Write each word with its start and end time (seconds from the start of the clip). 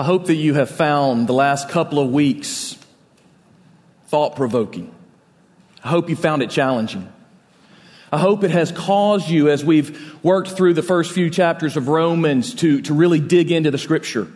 I 0.00 0.02
hope 0.02 0.28
that 0.28 0.36
you 0.36 0.54
have 0.54 0.70
found 0.70 1.26
the 1.26 1.34
last 1.34 1.68
couple 1.68 1.98
of 1.98 2.08
weeks 2.10 2.74
thought 4.06 4.34
provoking. 4.34 4.94
I 5.84 5.88
hope 5.88 6.08
you 6.08 6.16
found 6.16 6.40
it 6.40 6.48
challenging. 6.48 7.12
I 8.10 8.16
hope 8.16 8.42
it 8.42 8.50
has 8.50 8.72
caused 8.72 9.28
you, 9.28 9.50
as 9.50 9.62
we've 9.62 10.24
worked 10.24 10.52
through 10.52 10.72
the 10.72 10.82
first 10.82 11.12
few 11.12 11.28
chapters 11.28 11.76
of 11.76 11.88
Romans, 11.88 12.54
to, 12.54 12.80
to 12.80 12.94
really 12.94 13.20
dig 13.20 13.52
into 13.52 13.70
the 13.70 13.76
scripture. 13.76 14.32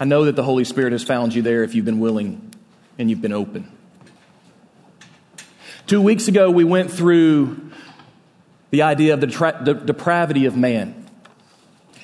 I 0.00 0.06
know 0.06 0.24
that 0.24 0.34
the 0.34 0.42
Holy 0.42 0.64
Spirit 0.64 0.90
has 0.90 1.04
found 1.04 1.36
you 1.36 1.42
there 1.42 1.62
if 1.62 1.72
you've 1.72 1.84
been 1.84 2.00
willing 2.00 2.52
and 2.98 3.08
you've 3.08 3.22
been 3.22 3.32
open. 3.32 3.70
Two 5.86 6.00
weeks 6.00 6.26
ago, 6.26 6.50
we 6.50 6.64
went 6.64 6.90
through 6.90 7.70
the 8.70 8.82
idea 8.82 9.14
of 9.14 9.20
the, 9.20 9.28
tra- 9.28 9.60
the 9.62 9.74
depravity 9.74 10.46
of 10.46 10.56
man. 10.56 11.04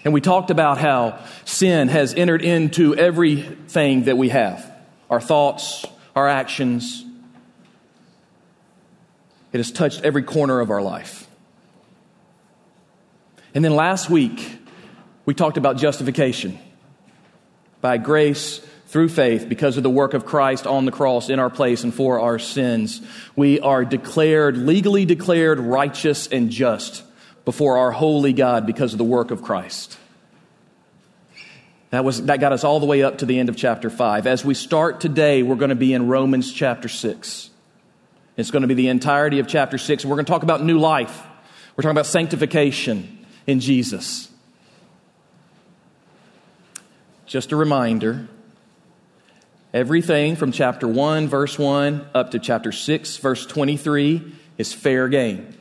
And 0.04 0.12
we 0.12 0.20
talked 0.20 0.50
about 0.50 0.78
how 0.78 1.18
sin 1.46 1.88
has 1.88 2.12
entered 2.12 2.42
into 2.42 2.94
everything 2.94 4.04
that 4.04 4.18
we 4.18 4.28
have 4.28 4.70
our 5.10 5.20
thoughts, 5.20 5.84
our 6.14 6.28
actions. 6.28 7.04
It 9.52 9.58
has 9.58 9.70
touched 9.70 10.02
every 10.02 10.22
corner 10.22 10.60
of 10.60 10.70
our 10.70 10.82
life. 10.82 11.28
And 13.54 13.64
then 13.64 13.76
last 13.76 14.10
week, 14.10 14.58
we 15.24 15.34
talked 15.34 15.56
about 15.56 15.76
justification 15.76 16.58
by 17.80 17.98
grace 17.98 18.58
through 18.86 19.10
faith 19.10 19.48
because 19.48 19.76
of 19.76 19.82
the 19.82 19.90
work 19.90 20.14
of 20.14 20.26
Christ 20.26 20.66
on 20.66 20.84
the 20.84 20.92
cross 20.92 21.28
in 21.28 21.38
our 21.38 21.50
place 21.50 21.84
and 21.84 21.94
for 21.94 22.18
our 22.18 22.38
sins. 22.38 23.00
We 23.36 23.60
are 23.60 23.84
declared, 23.84 24.56
legally 24.56 25.04
declared 25.04 25.60
righteous 25.60 26.26
and 26.26 26.50
just 26.50 27.04
before 27.44 27.78
our 27.78 27.90
holy 27.90 28.32
God 28.32 28.66
because 28.66 28.92
of 28.92 28.98
the 28.98 29.04
work 29.04 29.30
of 29.30 29.42
Christ. 29.42 29.98
That, 31.90 32.04
was, 32.04 32.24
that 32.24 32.40
got 32.40 32.52
us 32.52 32.64
all 32.64 32.80
the 32.80 32.86
way 32.86 33.02
up 33.02 33.18
to 33.18 33.26
the 33.26 33.38
end 33.38 33.48
of 33.48 33.56
chapter 33.56 33.88
5. 33.88 34.26
As 34.26 34.44
we 34.44 34.54
start 34.54 35.00
today, 35.00 35.42
we're 35.42 35.54
going 35.54 35.68
to 35.68 35.76
be 35.76 35.92
in 35.92 36.08
Romans 36.08 36.52
chapter 36.52 36.88
6. 36.88 37.50
It's 38.36 38.50
going 38.50 38.62
to 38.62 38.68
be 38.68 38.74
the 38.74 38.88
entirety 38.88 39.38
of 39.38 39.46
chapter 39.46 39.78
6. 39.78 40.04
We're 40.04 40.16
going 40.16 40.24
to 40.24 40.30
talk 40.32 40.42
about 40.42 40.62
new 40.64 40.78
life. 40.78 41.22
We're 41.76 41.82
talking 41.82 41.92
about 41.92 42.06
sanctification 42.06 43.26
in 43.46 43.60
Jesus. 43.60 44.28
Just 47.26 47.52
a 47.52 47.56
reminder 47.56 48.28
everything 49.72 50.36
from 50.36 50.52
chapter 50.52 50.86
1, 50.86 51.28
verse 51.28 51.58
1, 51.58 52.06
up 52.14 52.30
to 52.30 52.38
chapter 52.38 52.70
6, 52.70 53.16
verse 53.18 53.44
23 53.46 54.34
is 54.56 54.72
fair 54.72 55.08
game. 55.08 55.52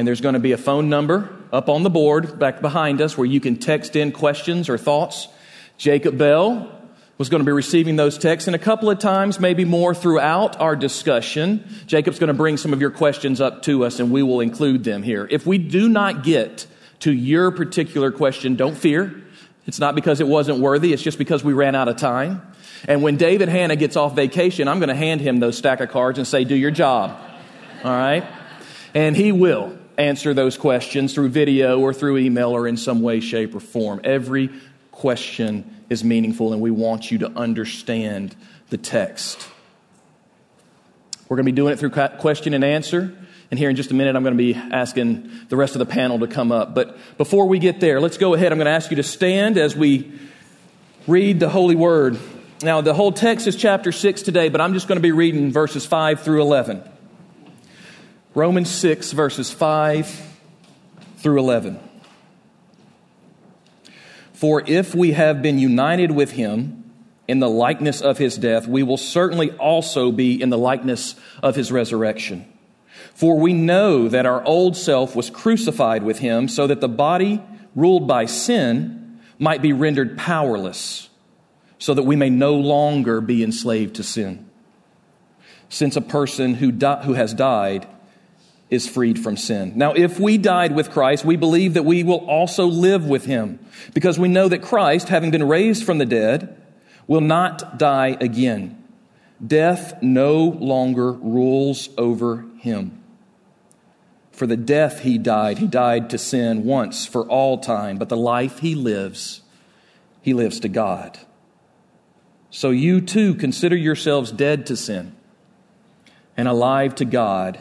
And 0.00 0.08
there's 0.08 0.22
going 0.22 0.32
to 0.32 0.40
be 0.40 0.52
a 0.52 0.56
phone 0.56 0.88
number 0.88 1.28
up 1.52 1.68
on 1.68 1.82
the 1.82 1.90
board 1.90 2.38
back 2.38 2.62
behind 2.62 3.02
us 3.02 3.18
where 3.18 3.26
you 3.26 3.38
can 3.38 3.56
text 3.56 3.96
in 3.96 4.12
questions 4.12 4.70
or 4.70 4.78
thoughts. 4.78 5.28
Jacob 5.76 6.16
Bell 6.16 6.72
was 7.18 7.28
going 7.28 7.42
to 7.42 7.44
be 7.44 7.52
receiving 7.52 7.96
those 7.96 8.16
texts, 8.16 8.48
and 8.48 8.56
a 8.56 8.58
couple 8.58 8.88
of 8.88 8.98
times, 8.98 9.38
maybe 9.38 9.66
more 9.66 9.94
throughout 9.94 10.58
our 10.58 10.74
discussion, 10.74 11.68
Jacob's 11.86 12.18
going 12.18 12.28
to 12.28 12.32
bring 12.34 12.56
some 12.56 12.72
of 12.72 12.80
your 12.80 12.90
questions 12.90 13.42
up 13.42 13.60
to 13.64 13.84
us, 13.84 14.00
and 14.00 14.10
we 14.10 14.22
will 14.22 14.40
include 14.40 14.84
them 14.84 15.02
here. 15.02 15.28
If 15.30 15.46
we 15.46 15.58
do 15.58 15.86
not 15.86 16.24
get 16.24 16.66
to 17.00 17.12
your 17.12 17.50
particular 17.50 18.10
question, 18.10 18.56
don't 18.56 18.78
fear. 18.78 19.22
It's 19.66 19.80
not 19.80 19.94
because 19.94 20.18
it 20.20 20.26
wasn't 20.26 20.60
worthy, 20.60 20.94
it's 20.94 21.02
just 21.02 21.18
because 21.18 21.44
we 21.44 21.52
ran 21.52 21.74
out 21.74 21.88
of 21.88 21.98
time. 21.98 22.40
And 22.88 23.02
when 23.02 23.18
David 23.18 23.50
Hanna 23.50 23.76
gets 23.76 23.96
off 23.96 24.16
vacation, 24.16 24.66
I'm 24.66 24.78
going 24.78 24.88
to 24.88 24.94
hand 24.94 25.20
him 25.20 25.40
those 25.40 25.58
stack 25.58 25.80
of 25.80 25.90
cards 25.90 26.16
and 26.16 26.26
say, 26.26 26.44
Do 26.44 26.54
your 26.56 26.70
job. 26.70 27.20
All 27.84 27.92
right? 27.92 28.24
And 28.94 29.14
he 29.14 29.30
will 29.30 29.76
answer 30.00 30.34
those 30.34 30.56
questions 30.56 31.14
through 31.14 31.28
video 31.28 31.78
or 31.78 31.92
through 31.92 32.18
email 32.18 32.50
or 32.50 32.66
in 32.66 32.76
some 32.76 33.02
way, 33.02 33.20
shape, 33.20 33.54
or 33.54 33.60
form. 33.60 34.00
Every 34.04 34.50
question 34.90 35.76
is 35.88 36.02
meaningful, 36.04 36.52
and 36.52 36.62
we 36.62 36.70
want 36.70 37.10
you 37.10 37.18
to 37.18 37.30
understand 37.30 38.34
the 38.70 38.76
text. 38.76 39.48
We're 41.28 41.36
going 41.36 41.46
to 41.46 41.52
be 41.52 41.56
doing 41.56 41.72
it 41.72 41.78
through 41.78 41.90
question 41.90 42.54
and 42.54 42.64
answer. 42.64 43.16
And 43.50 43.58
here 43.58 43.68
in 43.68 43.76
just 43.76 43.90
a 43.90 43.94
minute, 43.94 44.14
I'm 44.14 44.22
going 44.22 44.36
to 44.36 44.42
be 44.42 44.54
asking 44.54 45.30
the 45.48 45.56
rest 45.56 45.74
of 45.74 45.80
the 45.80 45.86
panel 45.86 46.20
to 46.20 46.28
come 46.28 46.52
up. 46.52 46.74
But 46.74 46.96
before 47.18 47.46
we 47.46 47.58
get 47.58 47.80
there, 47.80 48.00
let's 48.00 48.16
go 48.16 48.34
ahead. 48.34 48.52
I'm 48.52 48.58
going 48.58 48.66
to 48.66 48.72
ask 48.72 48.90
you 48.90 48.96
to 48.96 49.02
stand 49.02 49.58
as 49.58 49.74
we 49.74 50.12
read 51.06 51.40
the 51.40 51.48
Holy 51.48 51.74
Word. 51.74 52.18
Now, 52.62 52.80
the 52.80 52.94
whole 52.94 53.10
text 53.10 53.46
is 53.46 53.56
chapter 53.56 53.90
6 53.90 54.22
today, 54.22 54.48
but 54.48 54.60
I'm 54.60 54.74
just 54.74 54.86
going 54.86 54.96
to 54.96 55.02
be 55.02 55.12
reading 55.12 55.50
verses 55.50 55.86
5 55.86 56.22
through 56.22 56.42
11. 56.42 56.82
Romans 58.32 58.70
6, 58.70 59.10
verses 59.10 59.50
5 59.50 60.38
through 61.16 61.40
11. 61.40 61.80
For 64.32 64.62
if 64.64 64.94
we 64.94 65.12
have 65.12 65.42
been 65.42 65.58
united 65.58 66.12
with 66.12 66.30
him 66.30 66.92
in 67.26 67.40
the 67.40 67.48
likeness 67.48 68.00
of 68.00 68.18
his 68.18 68.38
death, 68.38 68.68
we 68.68 68.84
will 68.84 68.96
certainly 68.96 69.50
also 69.52 70.12
be 70.12 70.40
in 70.40 70.48
the 70.48 70.56
likeness 70.56 71.16
of 71.42 71.56
his 71.56 71.72
resurrection. 71.72 72.46
For 73.14 73.36
we 73.36 73.52
know 73.52 74.06
that 74.08 74.26
our 74.26 74.44
old 74.44 74.76
self 74.76 75.16
was 75.16 75.28
crucified 75.28 76.04
with 76.04 76.20
him 76.20 76.46
so 76.46 76.68
that 76.68 76.80
the 76.80 76.88
body 76.88 77.42
ruled 77.74 78.06
by 78.06 78.26
sin 78.26 79.18
might 79.40 79.60
be 79.60 79.72
rendered 79.72 80.16
powerless, 80.16 81.08
so 81.80 81.94
that 81.94 82.04
we 82.04 82.14
may 82.14 82.30
no 82.30 82.54
longer 82.54 83.20
be 83.20 83.42
enslaved 83.42 83.96
to 83.96 84.04
sin. 84.04 84.48
Since 85.68 85.96
a 85.96 86.00
person 86.00 86.54
who, 86.54 86.70
di- 86.70 87.02
who 87.02 87.14
has 87.14 87.34
died 87.34 87.88
is 88.70 88.88
freed 88.88 89.18
from 89.18 89.36
sin. 89.36 89.72
Now, 89.74 89.92
if 89.92 90.20
we 90.20 90.38
died 90.38 90.74
with 90.74 90.90
Christ, 90.90 91.24
we 91.24 91.36
believe 91.36 91.74
that 91.74 91.84
we 91.84 92.04
will 92.04 92.24
also 92.28 92.66
live 92.66 93.04
with 93.04 93.24
him, 93.24 93.58
because 93.92 94.18
we 94.18 94.28
know 94.28 94.48
that 94.48 94.62
Christ, 94.62 95.08
having 95.08 95.30
been 95.30 95.46
raised 95.46 95.84
from 95.84 95.98
the 95.98 96.06
dead, 96.06 96.56
will 97.06 97.20
not 97.20 97.78
die 97.78 98.16
again. 98.20 98.82
Death 99.44 100.00
no 100.02 100.44
longer 100.44 101.12
rules 101.12 101.88
over 101.98 102.44
him. 102.58 103.02
For 104.30 104.46
the 104.46 104.56
death 104.56 105.00
he 105.00 105.18
died, 105.18 105.58
he 105.58 105.66
died 105.66 106.08
to 106.10 106.18
sin 106.18 106.64
once 106.64 107.06
for 107.06 107.26
all 107.26 107.58
time, 107.58 107.98
but 107.98 108.08
the 108.08 108.16
life 108.16 108.60
he 108.60 108.74
lives, 108.74 109.42
he 110.22 110.32
lives 110.32 110.60
to 110.60 110.68
God. 110.68 111.18
So 112.50 112.70
you 112.70 113.00
too 113.00 113.34
consider 113.34 113.76
yourselves 113.76 114.32
dead 114.32 114.66
to 114.66 114.76
sin 114.76 115.14
and 116.36 116.48
alive 116.48 116.94
to 116.96 117.04
God 117.04 117.60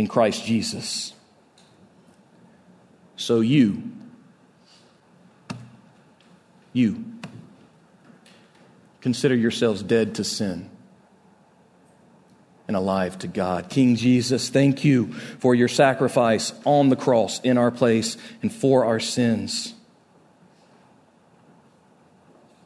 in 0.00 0.06
Christ 0.06 0.46
Jesus. 0.46 1.12
So 3.16 3.40
you, 3.40 3.82
you, 6.72 7.04
consider 9.02 9.34
yourselves 9.34 9.82
dead 9.82 10.14
to 10.14 10.24
sin 10.24 10.70
and 12.66 12.78
alive 12.78 13.18
to 13.18 13.28
God. 13.28 13.68
King 13.68 13.94
Jesus, 13.94 14.48
thank 14.48 14.84
you 14.84 15.12
for 15.12 15.54
your 15.54 15.68
sacrifice 15.68 16.54
on 16.64 16.88
the 16.88 16.96
cross 16.96 17.38
in 17.40 17.58
our 17.58 17.70
place 17.70 18.16
and 18.40 18.50
for 18.50 18.86
our 18.86 19.00
sins. 19.00 19.74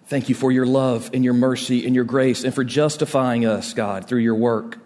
Thank 0.06 0.28
you 0.28 0.36
for 0.36 0.52
your 0.52 0.66
love 0.66 1.10
and 1.12 1.24
your 1.24 1.34
mercy 1.34 1.84
and 1.84 1.96
your 1.96 2.04
grace 2.04 2.44
and 2.44 2.54
for 2.54 2.62
justifying 2.62 3.44
us, 3.44 3.74
God, 3.74 4.06
through 4.06 4.20
your 4.20 4.36
work. 4.36 4.78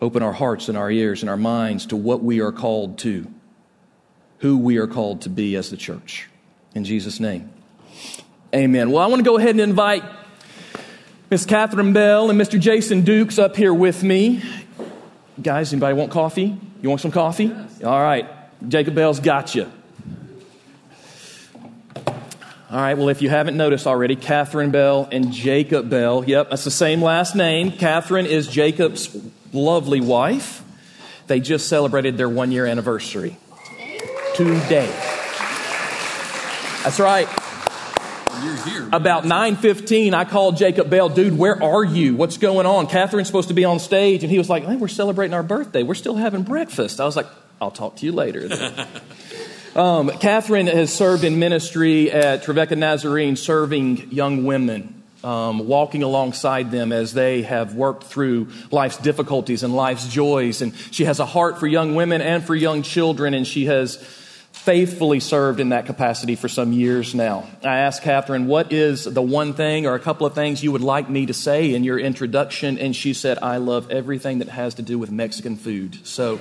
Open 0.00 0.22
our 0.22 0.32
hearts 0.32 0.68
and 0.68 0.78
our 0.78 0.90
ears 0.90 1.22
and 1.22 1.28
our 1.28 1.36
minds 1.36 1.86
to 1.86 1.96
what 1.96 2.22
we 2.22 2.40
are 2.40 2.52
called 2.52 2.98
to, 3.00 3.26
who 4.38 4.56
we 4.56 4.78
are 4.78 4.86
called 4.86 5.22
to 5.22 5.28
be 5.28 5.56
as 5.56 5.70
the 5.70 5.76
church. 5.76 6.28
In 6.74 6.84
Jesus' 6.84 7.20
name. 7.20 7.50
Amen. 8.54 8.90
Well, 8.90 9.02
I 9.02 9.06
want 9.06 9.20
to 9.20 9.24
go 9.24 9.36
ahead 9.36 9.50
and 9.50 9.60
invite 9.60 10.02
Miss 11.30 11.44
Catherine 11.44 11.92
Bell 11.92 12.30
and 12.30 12.40
Mr. 12.40 12.58
Jason 12.58 13.02
Dukes 13.02 13.38
up 13.38 13.56
here 13.56 13.74
with 13.74 14.02
me. 14.02 14.42
Guys, 15.40 15.72
anybody 15.72 15.94
want 15.94 16.10
coffee? 16.10 16.58
You 16.82 16.88
want 16.88 17.00
some 17.00 17.12
coffee? 17.12 17.44
Yes. 17.44 17.82
All 17.84 18.00
right. 18.00 18.28
Jacob 18.66 18.94
Bell's 18.94 19.20
got 19.20 19.54
you. 19.54 19.70
All 22.70 22.76
right, 22.76 22.96
well, 22.96 23.08
if 23.08 23.20
you 23.20 23.28
haven't 23.28 23.56
noticed 23.56 23.88
already, 23.88 24.14
Catherine 24.14 24.70
Bell 24.70 25.08
and 25.10 25.32
Jacob 25.32 25.90
Bell, 25.90 26.22
yep, 26.24 26.50
that's 26.50 26.62
the 26.62 26.70
same 26.70 27.02
last 27.02 27.34
name. 27.34 27.72
Catherine 27.72 28.26
is 28.26 28.46
Jacob's 28.46 29.08
lovely 29.52 30.00
wife. 30.00 30.62
They 31.26 31.40
just 31.40 31.68
celebrated 31.68 32.16
their 32.16 32.28
one 32.28 32.52
year 32.52 32.66
anniversary 32.66 33.36
today. 34.34 34.90
That's 36.82 36.98
right 36.98 37.28
you're 38.42 38.56
here. 38.56 38.88
About 38.92 39.24
9.15, 39.24 40.14
I 40.14 40.24
called 40.24 40.56
Jacob 40.56 40.90
Bell, 40.90 41.08
dude, 41.08 41.36
where 41.36 41.62
are 41.62 41.84
you? 41.84 42.16
What's 42.16 42.38
going 42.38 42.66
on? 42.66 42.86
Catherine's 42.86 43.28
supposed 43.28 43.48
to 43.48 43.54
be 43.54 43.64
on 43.64 43.78
stage. 43.78 44.22
And 44.22 44.30
he 44.30 44.38
was 44.38 44.48
like, 44.48 44.64
hey, 44.64 44.76
we're 44.76 44.88
celebrating 44.88 45.34
our 45.34 45.42
birthday. 45.42 45.82
We're 45.82 45.94
still 45.94 46.16
having 46.16 46.42
breakfast. 46.42 47.00
I 47.00 47.04
was 47.04 47.16
like, 47.16 47.26
I'll 47.60 47.70
talk 47.70 47.96
to 47.96 48.06
you 48.06 48.12
later. 48.12 48.48
um, 49.76 50.10
Catherine 50.10 50.66
has 50.66 50.92
served 50.92 51.24
in 51.24 51.38
ministry 51.38 52.10
at 52.10 52.42
Trevecca 52.42 52.76
Nazarene, 52.76 53.36
serving 53.36 54.10
young 54.12 54.44
women. 54.44 54.99
Um, 55.22 55.68
walking 55.68 56.02
alongside 56.02 56.70
them 56.70 56.92
as 56.92 57.12
they 57.12 57.42
have 57.42 57.74
worked 57.74 58.04
through 58.04 58.48
life's 58.70 58.96
difficulties 58.96 59.62
and 59.62 59.76
life's 59.76 60.08
joys. 60.08 60.62
And 60.62 60.74
she 60.92 61.04
has 61.04 61.20
a 61.20 61.26
heart 61.26 61.60
for 61.60 61.66
young 61.66 61.94
women 61.94 62.22
and 62.22 62.42
for 62.42 62.54
young 62.54 62.80
children, 62.80 63.34
and 63.34 63.46
she 63.46 63.66
has 63.66 63.96
faithfully 64.52 65.20
served 65.20 65.58
in 65.58 65.70
that 65.70 65.86
capacity 65.86 66.36
for 66.36 66.48
some 66.48 66.72
years 66.72 67.14
now. 67.14 67.48
I 67.62 67.78
asked 67.78 68.02
Catherine, 68.02 68.46
what 68.46 68.72
is 68.72 69.04
the 69.04 69.22
one 69.22 69.54
thing 69.54 69.86
or 69.86 69.94
a 69.94 69.98
couple 70.00 70.26
of 70.26 70.34
things 70.34 70.62
you 70.62 70.72
would 70.72 70.82
like 70.82 71.08
me 71.08 71.26
to 71.26 71.32
say 71.32 71.74
in 71.74 71.82
your 71.82 71.98
introduction? 71.98 72.78
And 72.78 72.94
she 72.94 73.14
said, 73.14 73.38
I 73.40 73.56
love 73.56 73.90
everything 73.90 74.40
that 74.40 74.48
has 74.48 74.74
to 74.74 74.82
do 74.82 74.98
with 74.98 75.10
Mexican 75.10 75.56
food. 75.56 76.06
So 76.06 76.40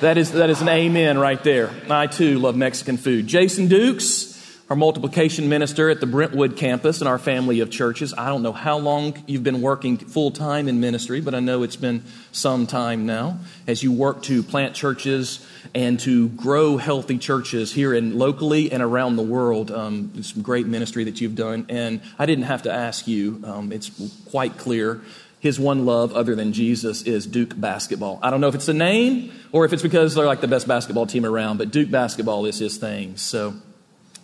that 0.00 0.16
is, 0.16 0.32
that 0.32 0.48
is 0.48 0.62
an 0.62 0.68
amen 0.68 1.18
right 1.18 1.42
there. 1.44 1.70
I 1.90 2.06
too 2.06 2.38
love 2.38 2.56
Mexican 2.56 2.96
food. 2.96 3.26
Jason 3.26 3.68
Dukes, 3.68 4.37
our 4.70 4.76
multiplication 4.76 5.48
minister 5.48 5.88
at 5.88 6.00
the 6.00 6.06
Brentwood 6.06 6.56
campus 6.56 7.00
and 7.00 7.08
our 7.08 7.18
family 7.18 7.60
of 7.60 7.70
churches. 7.70 8.12
I 8.16 8.28
don't 8.28 8.42
know 8.42 8.52
how 8.52 8.76
long 8.76 9.22
you've 9.26 9.42
been 9.42 9.62
working 9.62 9.96
full 9.96 10.30
time 10.30 10.68
in 10.68 10.78
ministry, 10.78 11.22
but 11.22 11.34
I 11.34 11.40
know 11.40 11.62
it's 11.62 11.76
been 11.76 12.02
some 12.32 12.66
time 12.66 13.06
now 13.06 13.38
as 13.66 13.82
you 13.82 13.92
work 13.92 14.22
to 14.24 14.42
plant 14.42 14.74
churches 14.74 15.46
and 15.74 15.98
to 16.00 16.28
grow 16.30 16.76
healthy 16.76 17.16
churches 17.16 17.72
here 17.72 17.94
and 17.94 18.16
locally 18.16 18.70
and 18.70 18.82
around 18.82 19.16
the 19.16 19.22
world. 19.22 19.70
Um, 19.70 20.22
some 20.22 20.42
great 20.42 20.66
ministry 20.66 21.04
that 21.04 21.20
you've 21.20 21.34
done, 21.36 21.64
and 21.70 22.02
I 22.18 22.26
didn't 22.26 22.44
have 22.44 22.64
to 22.64 22.72
ask 22.72 23.08
you. 23.08 23.42
Um, 23.44 23.72
it's 23.72 23.90
quite 24.30 24.58
clear. 24.58 25.00
His 25.40 25.58
one 25.58 25.86
love, 25.86 26.12
other 26.12 26.34
than 26.34 26.52
Jesus, 26.52 27.02
is 27.02 27.24
Duke 27.24 27.58
basketball. 27.58 28.18
I 28.22 28.30
don't 28.30 28.40
know 28.40 28.48
if 28.48 28.54
it's 28.54 28.66
the 28.66 28.74
name 28.74 29.32
or 29.52 29.64
if 29.64 29.72
it's 29.72 29.82
because 29.82 30.14
they're 30.14 30.26
like 30.26 30.40
the 30.40 30.48
best 30.48 30.68
basketball 30.68 31.06
team 31.06 31.24
around, 31.24 31.56
but 31.58 31.70
Duke 31.70 31.90
basketball 31.90 32.44
is 32.44 32.58
his 32.58 32.76
thing. 32.76 33.16
So 33.16 33.54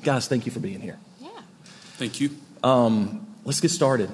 Guys, 0.04 0.28
thank 0.28 0.44
you 0.44 0.52
for 0.52 0.60
being 0.60 0.80
here. 0.80 0.98
Yeah. 1.18 1.30
Thank 1.96 2.20
you. 2.20 2.30
Um, 2.62 3.26
let's 3.44 3.60
get 3.60 3.70
started. 3.70 4.10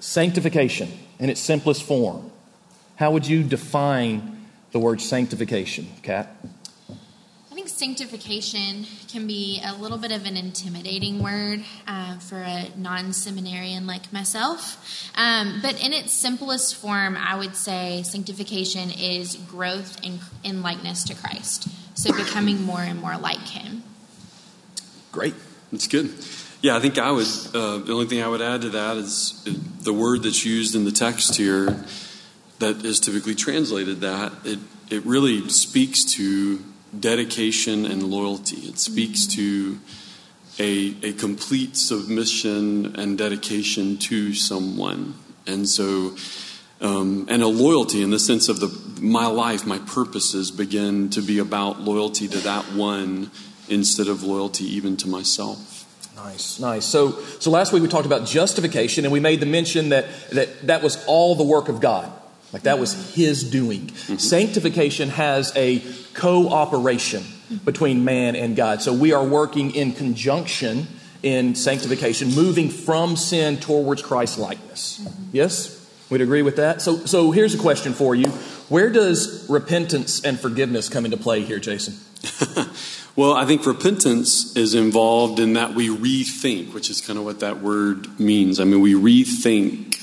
Sanctification 0.00 0.90
in 1.18 1.28
its 1.28 1.40
simplest 1.40 1.82
form. 1.82 2.32
How 2.96 3.10
would 3.10 3.26
you 3.26 3.42
define 3.42 4.46
the 4.72 4.78
word 4.78 5.02
sanctification, 5.02 5.88
Kat? 6.02 6.34
I 7.52 7.54
think 7.54 7.68
sanctification 7.68 8.86
can 9.08 9.26
be 9.26 9.60
a 9.62 9.74
little 9.74 9.98
bit 9.98 10.10
of 10.10 10.24
an 10.24 10.38
intimidating 10.38 11.22
word 11.22 11.64
uh, 11.86 12.18
for 12.20 12.40
a 12.40 12.70
non 12.74 13.12
seminarian 13.12 13.86
like 13.86 14.10
myself. 14.10 15.10
Um, 15.16 15.60
but 15.60 15.78
in 15.84 15.92
its 15.92 16.12
simplest 16.12 16.76
form, 16.76 17.14
I 17.18 17.36
would 17.36 17.56
say 17.56 18.02
sanctification 18.04 18.90
is 18.90 19.36
growth 19.36 20.02
in, 20.02 20.20
in 20.44 20.62
likeness 20.62 21.04
to 21.04 21.14
Christ. 21.14 21.68
So 21.94 22.12
becoming 22.12 22.62
more 22.62 22.80
and 22.80 23.00
more 23.00 23.18
like 23.18 23.40
Him. 23.40 23.77
Great. 25.18 25.34
That's 25.72 25.88
good. 25.88 26.14
Yeah, 26.62 26.76
I 26.76 26.78
think 26.78 26.96
I 26.96 27.10
would. 27.10 27.26
Uh, 27.52 27.78
the 27.78 27.92
only 27.92 28.06
thing 28.06 28.22
I 28.22 28.28
would 28.28 28.40
add 28.40 28.60
to 28.60 28.68
that 28.68 28.96
is 28.98 29.42
the 29.82 29.92
word 29.92 30.22
that's 30.22 30.44
used 30.44 30.76
in 30.76 30.84
the 30.84 30.92
text 30.92 31.34
here, 31.34 31.84
that 32.60 32.84
is 32.84 33.00
typically 33.00 33.34
translated 33.34 34.00
that 34.02 34.30
it 34.44 34.60
it 34.90 35.04
really 35.04 35.48
speaks 35.48 36.04
to 36.14 36.60
dedication 37.00 37.84
and 37.84 38.04
loyalty. 38.04 38.58
It 38.58 38.78
speaks 38.78 39.26
to 39.34 39.80
a 40.60 40.94
a 41.02 41.14
complete 41.14 41.76
submission 41.76 42.94
and 42.94 43.18
dedication 43.18 43.98
to 43.98 44.34
someone, 44.34 45.14
and 45.48 45.68
so. 45.68 46.14
Um, 46.80 47.26
and 47.28 47.42
a 47.42 47.48
loyalty 47.48 48.02
in 48.04 48.10
the 48.10 48.20
sense 48.20 48.48
of 48.48 48.60
the 48.60 48.68
my 49.00 49.26
life, 49.26 49.66
my 49.66 49.80
purposes 49.80 50.52
begin 50.52 51.10
to 51.10 51.20
be 51.20 51.40
about 51.40 51.80
loyalty 51.80 52.28
to 52.28 52.38
that 52.38 52.66
one 52.66 53.32
instead 53.70 54.08
of 54.08 54.22
loyalty 54.22 54.64
even 54.64 54.96
to 54.98 55.08
myself. 55.08 55.84
Nice, 56.16 56.58
nice. 56.58 56.84
So, 56.84 57.12
so 57.38 57.50
last 57.50 57.72
week 57.72 57.82
we 57.82 57.88
talked 57.88 58.06
about 58.06 58.26
justification, 58.26 59.04
and 59.04 59.12
we 59.12 59.20
made 59.20 59.40
the 59.40 59.46
mention 59.46 59.90
that 59.90 60.06
that, 60.30 60.66
that 60.66 60.82
was 60.82 61.02
all 61.06 61.36
the 61.36 61.44
work 61.44 61.68
of 61.68 61.80
God. 61.80 62.10
Like 62.52 62.62
that 62.62 62.78
was 62.78 63.14
His 63.14 63.48
doing. 63.48 63.86
Mm-hmm. 63.86 64.16
Sanctification 64.16 65.10
has 65.10 65.52
a 65.54 65.82
cooperation 66.14 67.22
between 67.64 68.04
man 68.04 68.36
and 68.36 68.56
God. 68.56 68.82
So 68.82 68.92
we 68.92 69.12
are 69.12 69.24
working 69.24 69.74
in 69.74 69.92
conjunction 69.92 70.86
in 71.22 71.54
sanctification, 71.54 72.34
moving 72.34 72.68
from 72.70 73.16
sin 73.16 73.56
towards 73.56 74.02
Christ 74.02 74.38
likeness. 74.38 75.00
Mm-hmm. 75.00 75.22
Yes? 75.32 75.74
We'd 76.10 76.20
agree 76.20 76.42
with 76.42 76.56
that? 76.56 76.80
So, 76.80 77.04
so 77.04 77.32
here's 77.32 77.54
a 77.54 77.58
question 77.58 77.92
for 77.92 78.14
you 78.14 78.28
Where 78.68 78.90
does 78.90 79.48
repentance 79.48 80.24
and 80.24 80.38
forgiveness 80.38 80.88
come 80.88 81.04
into 81.04 81.16
play 81.16 81.42
here, 81.42 81.58
Jason? 81.58 81.94
Well, 83.18 83.32
I 83.32 83.46
think 83.46 83.66
repentance 83.66 84.56
is 84.56 84.76
involved 84.76 85.40
in 85.40 85.54
that 85.54 85.74
we 85.74 85.88
rethink, 85.88 86.72
which 86.72 86.88
is 86.88 87.00
kind 87.00 87.18
of 87.18 87.24
what 87.24 87.40
that 87.40 87.60
word 87.60 88.20
means. 88.20 88.60
I 88.60 88.64
mean, 88.64 88.80
we 88.80 88.94
rethink 88.94 89.96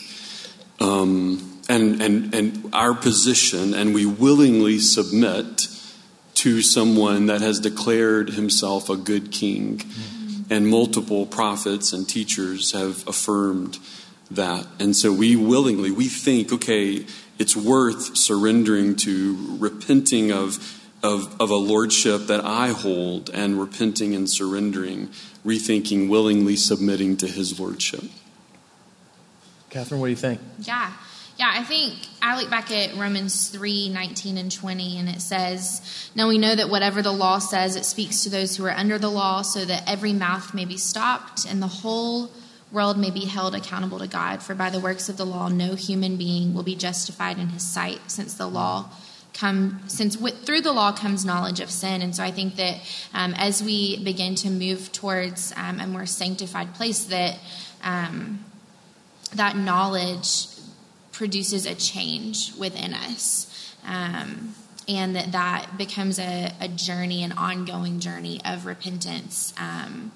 um, 0.81 1.61
and, 1.69 2.01
and, 2.01 2.35
and 2.35 2.69
our 2.73 2.93
position, 2.93 3.73
and 3.73 3.95
we 3.95 4.05
willingly 4.05 4.79
submit 4.79 5.69
to 6.33 6.61
someone 6.61 7.27
that 7.27 7.39
has 7.39 7.61
declared 7.61 8.31
himself 8.31 8.89
a 8.89 8.97
good 8.97 9.31
king. 9.31 9.77
Mm-hmm. 9.77 10.53
And 10.53 10.67
multiple 10.67 11.25
prophets 11.25 11.93
and 11.93 12.09
teachers 12.09 12.73
have 12.73 13.07
affirmed 13.07 13.79
that. 14.29 14.67
And 14.77 14.93
so 14.93 15.13
we 15.13 15.37
willingly, 15.37 15.89
we 15.89 16.09
think, 16.09 16.51
okay, 16.51 17.05
it's 17.39 17.55
worth 17.55 18.17
surrendering 18.17 18.97
to, 18.97 19.57
repenting 19.57 20.33
of 20.33 20.74
of, 21.05 21.39
of 21.39 21.49
a 21.51 21.55
lordship 21.55 22.27
that 22.27 22.43
I 22.43 22.69
hold 22.69 23.29
and 23.29 23.59
repenting 23.59 24.15
and 24.15 24.29
surrendering, 24.29 25.09
rethinking, 25.45 26.09
willingly 26.09 26.55
submitting 26.55 27.15
to 27.17 27.27
his 27.27 27.59
lordship. 27.59 28.03
Catherine, 29.69 30.01
what 30.01 30.07
do 30.07 30.11
you 30.11 30.17
think? 30.17 30.41
Yeah. 30.59 30.91
Yeah, 31.37 31.51
I 31.53 31.63
think 31.63 31.95
I 32.21 32.39
look 32.39 32.49
back 32.49 32.71
at 32.71 32.95
Romans 32.95 33.49
3 33.49 33.89
19 33.89 34.37
and 34.37 34.49
20, 34.49 34.99
and 34.99 35.09
it 35.09 35.21
says, 35.21 36.09
Now 36.15 36.29
we 36.29 36.37
know 36.37 36.55
that 36.55 36.69
whatever 36.69 37.01
the 37.01 37.11
law 37.11 37.39
says, 37.39 37.75
it 37.75 37.83
speaks 37.83 38.23
to 38.23 38.29
those 38.29 38.55
who 38.55 38.65
are 38.65 38.71
under 38.71 38.97
the 38.97 39.11
law, 39.11 39.41
so 39.41 39.65
that 39.65 39.83
every 39.85 40.13
mouth 40.13 40.53
may 40.53 40.63
be 40.63 40.77
stopped 40.77 41.45
and 41.45 41.61
the 41.61 41.67
whole 41.67 42.31
world 42.71 42.97
may 42.97 43.11
be 43.11 43.25
held 43.25 43.53
accountable 43.53 43.99
to 43.99 44.07
God. 44.07 44.41
For 44.41 44.55
by 44.55 44.69
the 44.69 44.79
works 44.79 45.09
of 45.09 45.17
the 45.17 45.25
law, 45.25 45.49
no 45.49 45.75
human 45.75 46.15
being 46.15 46.53
will 46.53 46.63
be 46.63 46.75
justified 46.75 47.37
in 47.37 47.49
his 47.49 47.63
sight, 47.63 47.99
since 48.09 48.33
the 48.33 48.47
law 48.47 48.89
come 49.35 49.81
since 49.87 50.15
through 50.15 50.61
the 50.61 50.71
law 50.71 50.91
comes 50.91 51.25
knowledge 51.25 51.59
of 51.59 51.69
sin. 51.69 52.01
And 52.01 52.15
so 52.15 52.23
i 52.23 52.31
think 52.31 52.55
that 52.55 52.79
um, 53.13 53.33
as 53.37 53.61
we 53.61 54.03
begin 54.03 54.33
to 54.35 54.49
move 54.49 54.91
towards 54.91 55.53
um, 55.57 55.79
a 55.79 55.85
more 55.85 56.05
sanctified 56.05 56.73
place 56.73 57.05
that 57.05 57.37
um, 57.83 58.43
that 59.35 59.55
knowledge 59.55 60.47
produces 61.11 61.65
a 61.65 61.75
change 61.75 62.55
within 62.55 62.93
us. 62.93 63.73
Um, 63.85 64.55
and 64.87 65.15
that 65.15 65.31
that 65.31 65.77
becomes 65.77 66.19
a, 66.19 66.51
a, 66.59 66.67
journey 66.67 67.23
an 67.23 67.31
ongoing 67.31 67.99
journey 67.99 68.39
of 68.45 68.65
repentance 68.65 69.53
um, 69.57 70.11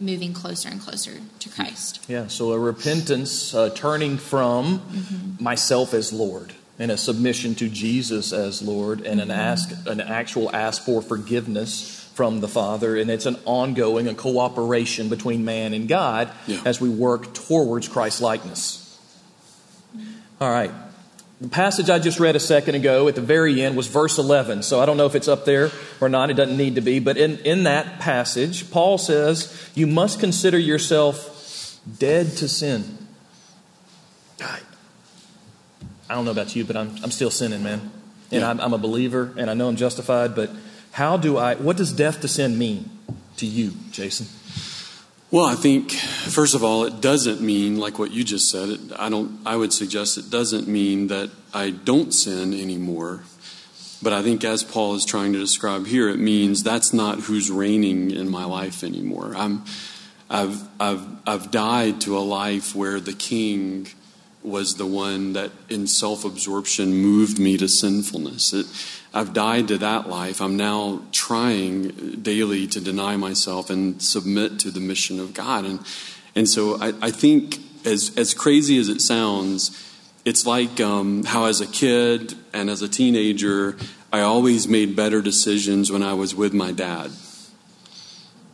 moving 0.00 0.32
closer 0.32 0.68
and 0.68 0.80
closer 0.80 1.12
to 1.38 1.48
christ. 1.48 2.04
Yeah 2.08 2.26
so 2.26 2.52
a 2.52 2.58
repentance 2.58 3.54
uh, 3.54 3.70
turning 3.70 4.16
from 4.16 4.80
mm-hmm. 4.80 5.44
myself 5.44 5.94
as 5.94 6.12
lord 6.12 6.54
and 6.80 6.90
a 6.90 6.96
submission 6.96 7.54
to 7.56 7.68
Jesus 7.68 8.32
as 8.32 8.62
Lord 8.62 9.02
and 9.02 9.20
an 9.20 9.30
ask 9.30 9.70
an 9.86 10.00
actual 10.00 10.50
ask 10.56 10.82
for 10.82 11.02
forgiveness 11.02 12.10
from 12.14 12.40
the 12.40 12.48
Father 12.48 12.96
and 12.96 13.10
it's 13.10 13.26
an 13.26 13.36
ongoing 13.44 14.08
a 14.08 14.14
cooperation 14.14 15.10
between 15.10 15.44
man 15.44 15.74
and 15.74 15.86
God 15.86 16.32
yeah. 16.46 16.62
as 16.64 16.80
we 16.80 16.88
work 16.88 17.34
towards 17.34 17.86
Christ 17.86 18.22
likeness. 18.22 18.98
All 20.40 20.50
right. 20.50 20.72
The 21.40 21.48
passage 21.48 21.88
I 21.88 21.98
just 21.98 22.18
read 22.18 22.34
a 22.34 22.40
second 22.40 22.74
ago 22.74 23.08
at 23.08 23.14
the 23.14 23.22
very 23.22 23.62
end 23.62 23.76
was 23.76 23.86
verse 23.86 24.18
11. 24.18 24.62
So 24.62 24.80
I 24.80 24.86
don't 24.86 24.96
know 24.96 25.06
if 25.06 25.14
it's 25.14 25.28
up 25.28 25.44
there 25.44 25.70
or 26.00 26.08
not. 26.08 26.30
It 26.30 26.34
doesn't 26.34 26.56
need 26.56 26.74
to 26.74 26.82
be. 26.82 26.98
But 26.98 27.16
in, 27.16 27.38
in 27.40 27.64
that 27.64 27.98
passage, 27.98 28.70
Paul 28.70 28.98
says, 28.98 29.70
You 29.74 29.86
must 29.86 30.20
consider 30.20 30.58
yourself 30.58 31.78
dead 31.98 32.36
to 32.38 32.48
sin. 32.48 32.98
I 36.10 36.14
don't 36.14 36.24
know 36.24 36.32
about 36.32 36.56
you, 36.56 36.64
but 36.64 36.76
I'm, 36.76 36.96
I'm 37.04 37.12
still 37.12 37.30
sinning, 37.30 37.62
man. 37.62 37.92
And 38.32 38.40
yeah. 38.40 38.50
I'm, 38.50 38.60
I'm 38.60 38.72
a 38.72 38.78
believer 38.78 39.32
and 39.36 39.48
I 39.48 39.54
know 39.54 39.68
I'm 39.68 39.76
justified, 39.76 40.34
but 40.34 40.50
how 40.90 41.16
do 41.16 41.36
I, 41.36 41.54
what 41.54 41.76
does 41.76 41.92
death 41.92 42.20
to 42.22 42.28
sin 42.28 42.58
mean 42.58 42.90
to 43.36 43.46
you, 43.46 43.74
Jason? 43.92 44.26
Well, 45.30 45.46
I 45.46 45.54
think 45.54 45.92
first 45.92 46.56
of 46.56 46.64
all, 46.64 46.84
it 46.84 47.00
doesn't 47.00 47.40
mean 47.40 47.78
like 47.78 48.00
what 48.00 48.10
you 48.10 48.24
just 48.24 48.50
said. 48.50 48.70
It, 48.70 48.80
I 48.98 49.08
don't. 49.08 49.38
I 49.46 49.54
would 49.54 49.72
suggest 49.72 50.18
it 50.18 50.28
doesn't 50.28 50.66
mean 50.66 51.06
that 51.06 51.30
I 51.54 51.70
don't 51.70 52.12
sin 52.12 52.52
anymore. 52.52 53.22
But 54.02 54.12
I 54.12 54.22
think, 54.22 54.42
as 54.42 54.64
Paul 54.64 54.96
is 54.96 55.04
trying 55.04 55.32
to 55.34 55.38
describe 55.38 55.86
here, 55.86 56.08
it 56.08 56.18
means 56.18 56.64
that's 56.64 56.92
not 56.92 57.20
who's 57.20 57.48
reigning 57.48 58.10
in 58.10 58.28
my 58.28 58.44
life 58.44 58.82
anymore. 58.82 59.34
I'm, 59.36 59.64
I've, 60.28 60.62
I've, 60.80 61.06
I've 61.26 61.50
died 61.52 62.00
to 62.02 62.18
a 62.18 62.20
life 62.20 62.74
where 62.74 62.98
the 62.98 63.12
King 63.12 63.86
was 64.42 64.76
the 64.76 64.86
one 64.86 65.32
that 65.34 65.50
in 65.68 65.86
self 65.86 66.24
absorption 66.24 66.94
moved 66.94 67.38
me 67.38 67.56
to 67.58 67.68
sinfulness. 67.68 68.52
It, 68.52 68.66
I've 69.12 69.32
died 69.32 69.68
to 69.68 69.78
that 69.78 70.08
life. 70.08 70.40
I'm 70.40 70.56
now 70.56 71.02
trying 71.12 71.88
daily 72.22 72.66
to 72.68 72.80
deny 72.80 73.16
myself 73.16 73.70
and 73.70 74.00
submit 74.00 74.58
to 74.60 74.70
the 74.70 74.80
mission 74.80 75.20
of 75.20 75.34
God. 75.34 75.64
And, 75.64 75.80
and 76.34 76.48
so 76.48 76.80
I, 76.80 76.92
I 77.02 77.10
think, 77.10 77.58
as, 77.84 78.16
as 78.16 78.34
crazy 78.34 78.78
as 78.78 78.88
it 78.88 79.00
sounds, 79.00 79.70
it's 80.24 80.46
like 80.46 80.80
um, 80.80 81.24
how 81.24 81.46
as 81.46 81.60
a 81.60 81.66
kid 81.66 82.34
and 82.52 82.70
as 82.70 82.82
a 82.82 82.88
teenager, 82.88 83.76
I 84.12 84.20
always 84.20 84.68
made 84.68 84.94
better 84.94 85.20
decisions 85.22 85.90
when 85.90 86.02
I 86.02 86.14
was 86.14 86.34
with 86.34 86.52
my 86.52 86.72
dad. 86.72 87.10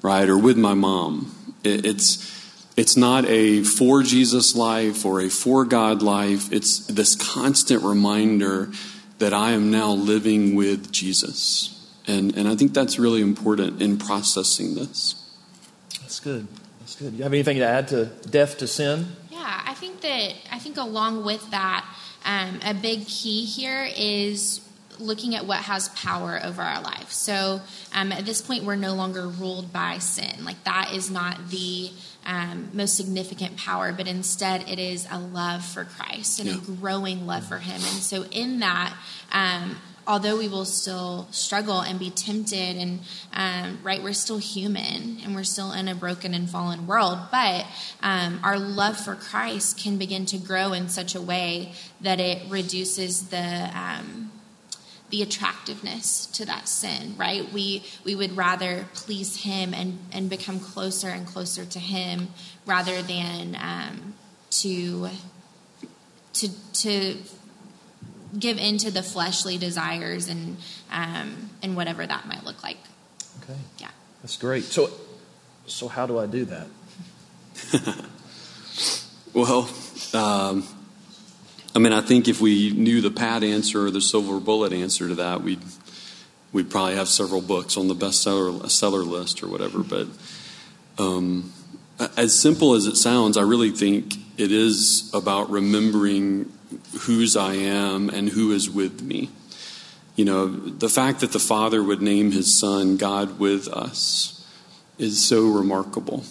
right? 0.03 0.29
Or 0.29 0.39
with 0.39 0.57
my 0.57 0.75
mom. 0.75 1.35
It's 1.65 2.36
it's 2.77 2.97
not 2.97 3.25
a 3.27 3.63
for 3.63 4.03
Jesus 4.03 4.55
life 4.55 5.05
or 5.05 5.21
a 5.21 5.29
for 5.31 5.65
God 5.65 6.03
life. 6.03 6.53
It's 6.53 6.87
this 6.87 7.15
constant 7.15 7.83
reminder 7.83 8.71
that 9.19 9.33
I 9.33 9.53
am 9.53 9.71
now 9.71 9.93
living 9.93 10.55
with 10.55 10.93
Jesus. 10.93 11.73
And, 12.07 12.37
and 12.37 12.47
I 12.47 12.55
think 12.55 12.75
that's 12.75 12.99
really 12.99 13.23
important 13.23 13.81
in 13.81 13.99
processing 13.99 14.75
this. 14.75 15.15
That's 16.01 16.21
good. 16.21 16.47
That's 16.81 16.97
good. 16.97 17.15
You 17.15 17.23
have 17.23 17.33
anything 17.33 17.57
to 17.57 17.67
add 17.67 17.89
to 17.89 18.07
death 18.29 18.59
to 18.59 18.67
sin? 18.67 19.07
Yeah, 19.31 19.63
I 19.65 19.75
think 19.75 20.03
that, 20.03 20.35
I 20.53 20.59
think 20.59 20.77
along 20.77 21.25
with 21.25 21.51
that, 21.51 21.85
um, 22.25 22.61
a 22.65 22.75
big 22.75 23.07
key 23.07 23.45
here 23.45 23.89
is 23.97 24.61
looking 24.99 25.35
at 25.35 25.47
what 25.47 25.59
has 25.59 25.89
power 25.91 26.41
over 26.43 26.63
our 26.63 26.81
life. 26.81 27.11
So 27.13 27.61
um, 27.95 28.13
at 28.13 28.25
this 28.25 28.41
point, 28.41 28.65
we're 28.65 28.77
no 28.77 28.95
longer 28.95 29.27
ruled 29.27 29.73
by 29.73 29.99
sin. 29.99 30.45
Like 30.45 30.63
that 30.65 30.93
is 30.93 31.11
not 31.11 31.51
the 31.51 31.91
um, 32.25 32.71
most 32.73 32.97
significant 32.97 33.57
power, 33.57 33.93
but 33.93 34.09
instead 34.09 34.69
it 34.69 34.79
is 34.79 35.07
a 35.11 35.19
love 35.19 35.65
for 35.65 35.85
Christ 35.85 36.41
and 36.41 36.49
yeah. 36.49 36.57
a 36.57 36.61
growing 36.61 37.27
love 37.27 37.47
for 37.47 37.59
Him. 37.59 37.75
And 37.75 37.83
so 37.83 38.25
in 38.25 38.61
that, 38.61 38.97
um, 39.33 39.77
although 40.07 40.37
we 40.39 40.49
will 40.49 40.65
still 40.65 41.27
struggle 41.31 41.81
and 41.81 41.99
be 41.99 42.11
tempted 42.11 42.77
and 42.77 43.01
um, 43.33 43.79
right 43.83 44.03
we're 44.03 44.13
still 44.13 44.39
human 44.39 45.19
and 45.25 45.35
we're 45.35 45.45
still 45.45 45.73
in 45.73 45.89
a 45.89 45.95
broken 45.95 46.33
and 46.33 46.49
fallen 46.49 46.87
world 46.87 47.19
but 47.31 47.67
um, 48.03 48.39
our 48.45 48.59
love 48.59 48.97
for 48.97 49.15
christ 49.15 49.79
can 49.79 49.97
begin 49.97 50.25
to 50.25 50.39
grow 50.39 50.73
in 50.73 50.89
such 50.89 51.15
a 51.15 51.21
way 51.21 51.73
that 52.01 52.21
it 52.21 52.41
reduces 52.49 53.29
the 53.31 53.71
um, 53.75 54.26
the 55.11 55.23
attractiveness 55.23 56.27
to 56.27 56.45
that 56.47 56.69
sin, 56.69 57.15
right? 57.17 57.53
We 57.53 57.85
we 58.05 58.15
would 58.15 58.37
rather 58.37 58.87
please 58.95 59.43
Him 59.43 59.73
and 59.73 59.99
and 60.13 60.29
become 60.29 60.61
closer 60.61 61.09
and 61.09 61.27
closer 61.27 61.65
to 61.65 61.79
Him 61.79 62.29
rather 62.67 63.03
than 63.03 63.57
um, 63.61 64.15
to 64.51 65.09
to 66.35 66.49
to 66.73 67.17
give 68.39 68.59
into 68.59 68.91
the 68.91 69.03
fleshly 69.03 69.59
desires 69.59 70.29
and 70.29 70.57
um, 70.91 71.51
and 71.63 71.77
whatever 71.77 72.07
that 72.07 72.27
might 72.27 72.45
look 72.45 72.63
like. 72.63 72.79
Okay. 73.43 73.59
Yeah. 73.79 73.91
That's 74.23 74.37
great. 74.37 74.65
So 74.65 74.91
so 75.67 75.89
how 75.89 76.07
do 76.07 76.19
I 76.19 76.27
do 76.27 76.47
that? 76.47 76.67
well, 79.33 79.69
um, 80.15 80.67
I 81.77 81.79
mean, 81.79 81.93
I 81.93 82.01
think 82.01 82.27
if 82.27 82.41
we 82.41 82.71
knew 82.71 83.03
the 83.03 83.11
pat 83.11 83.45
answer 83.45 83.85
or 83.85 83.91
the 83.91 84.01
silver 84.01 84.41
bullet 84.41 84.73
answer 84.73 85.09
to 85.09 85.15
that, 85.17 85.43
we'd 85.43 85.61
we'd 86.51 86.71
probably 86.71 86.95
have 86.95 87.07
several 87.07 87.43
books 87.43 87.77
on 87.77 87.87
the 87.87 87.95
bestseller 87.95 88.71
seller 88.71 89.03
list 89.03 89.43
or 89.43 89.49
whatever. 89.49 89.81
But 89.81 90.09
um, 90.97 91.53
as 92.17 92.35
simple 92.41 92.73
as 92.73 92.87
it 92.87 92.97
sounds, 92.97 93.37
I 93.37 93.43
really 93.43 93.73
think 93.73 94.15
it 94.39 94.51
is 94.51 95.11
about 95.13 95.51
remembering 95.51 96.51
whose 97.01 97.37
I 97.37 97.53
am 97.57 98.09
and 98.09 98.31
who 98.31 98.53
is 98.53 98.71
with 98.71 99.03
me. 99.03 99.29
You 100.15 100.25
know, 100.25 100.47
the 100.47 100.89
fact 100.89 101.21
that 101.21 101.33
the 101.33 101.39
Father 101.39 101.83
would 101.83 102.01
name 102.01 102.33
his 102.33 102.59
Son 102.59 102.97
God 102.97 103.39
with 103.39 103.69
us 103.69 104.49
is 104.97 105.23
so 105.23 105.47
remarkable. 105.47 106.25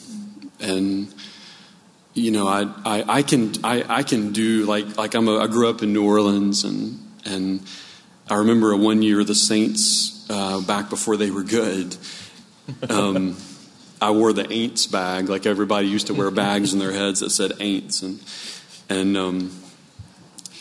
And 0.59 1.13
you 2.15 2.31
know, 2.31 2.47
I, 2.47 2.63
I, 2.85 3.17
I 3.17 3.21
can 3.21 3.53
I, 3.63 3.83
I 3.87 4.03
can 4.03 4.31
do 4.31 4.65
like 4.65 4.97
like 4.97 5.13
I'm 5.13 5.27
a, 5.27 5.37
I 5.37 5.47
grew 5.47 5.69
up 5.69 5.83
in 5.83 5.93
New 5.93 6.05
Orleans 6.05 6.63
and 6.63 6.97
and 7.25 7.61
I 8.29 8.35
remember 8.35 8.71
a 8.71 8.77
one 8.77 9.01
year 9.01 9.23
the 9.23 9.35
Saints 9.35 10.25
uh, 10.29 10.61
back 10.61 10.89
before 10.89 11.17
they 11.17 11.29
were 11.29 11.43
good. 11.43 11.95
Um, 12.89 13.37
I 14.01 14.11
wore 14.11 14.33
the 14.33 14.43
Aints 14.45 14.91
bag 14.91 15.29
like 15.29 15.45
everybody 15.45 15.87
used 15.87 16.07
to 16.07 16.13
wear 16.13 16.31
bags 16.31 16.73
in 16.73 16.79
their 16.79 16.93
heads 16.93 17.19
that 17.19 17.29
said 17.29 17.51
Aints 17.51 18.01
and 18.01 18.19
and 18.89 19.17
um, 19.17 19.51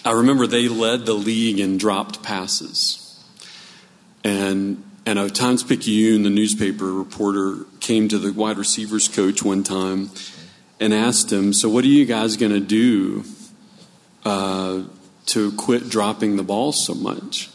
I 0.04 0.10
remember 0.10 0.46
they 0.46 0.68
led 0.68 1.06
the 1.06 1.14
league 1.14 1.60
in 1.60 1.78
dropped 1.78 2.22
passes 2.22 3.24
and 4.24 4.82
and 5.06 5.18
a 5.18 5.30
Times 5.30 5.62
Picayune, 5.62 6.22
the 6.24 6.30
newspaper 6.30 6.86
reporter, 6.86 7.64
came 7.80 8.08
to 8.08 8.18
the 8.18 8.32
wide 8.32 8.56
receivers 8.58 9.06
coach 9.06 9.42
one 9.42 9.62
time 9.62 10.10
and 10.80 10.92
asked 10.92 11.32
him, 11.32 11.52
So, 11.52 11.68
what 11.68 11.84
are 11.84 11.88
you 11.88 12.04
guys 12.04 12.36
going 12.36 12.52
to 12.52 12.60
do 12.60 13.24
uh, 14.24 14.82
to 15.26 15.52
quit 15.52 15.88
dropping 15.88 16.36
the 16.36 16.42
ball 16.42 16.72
so 16.72 16.94
much? 16.94 17.50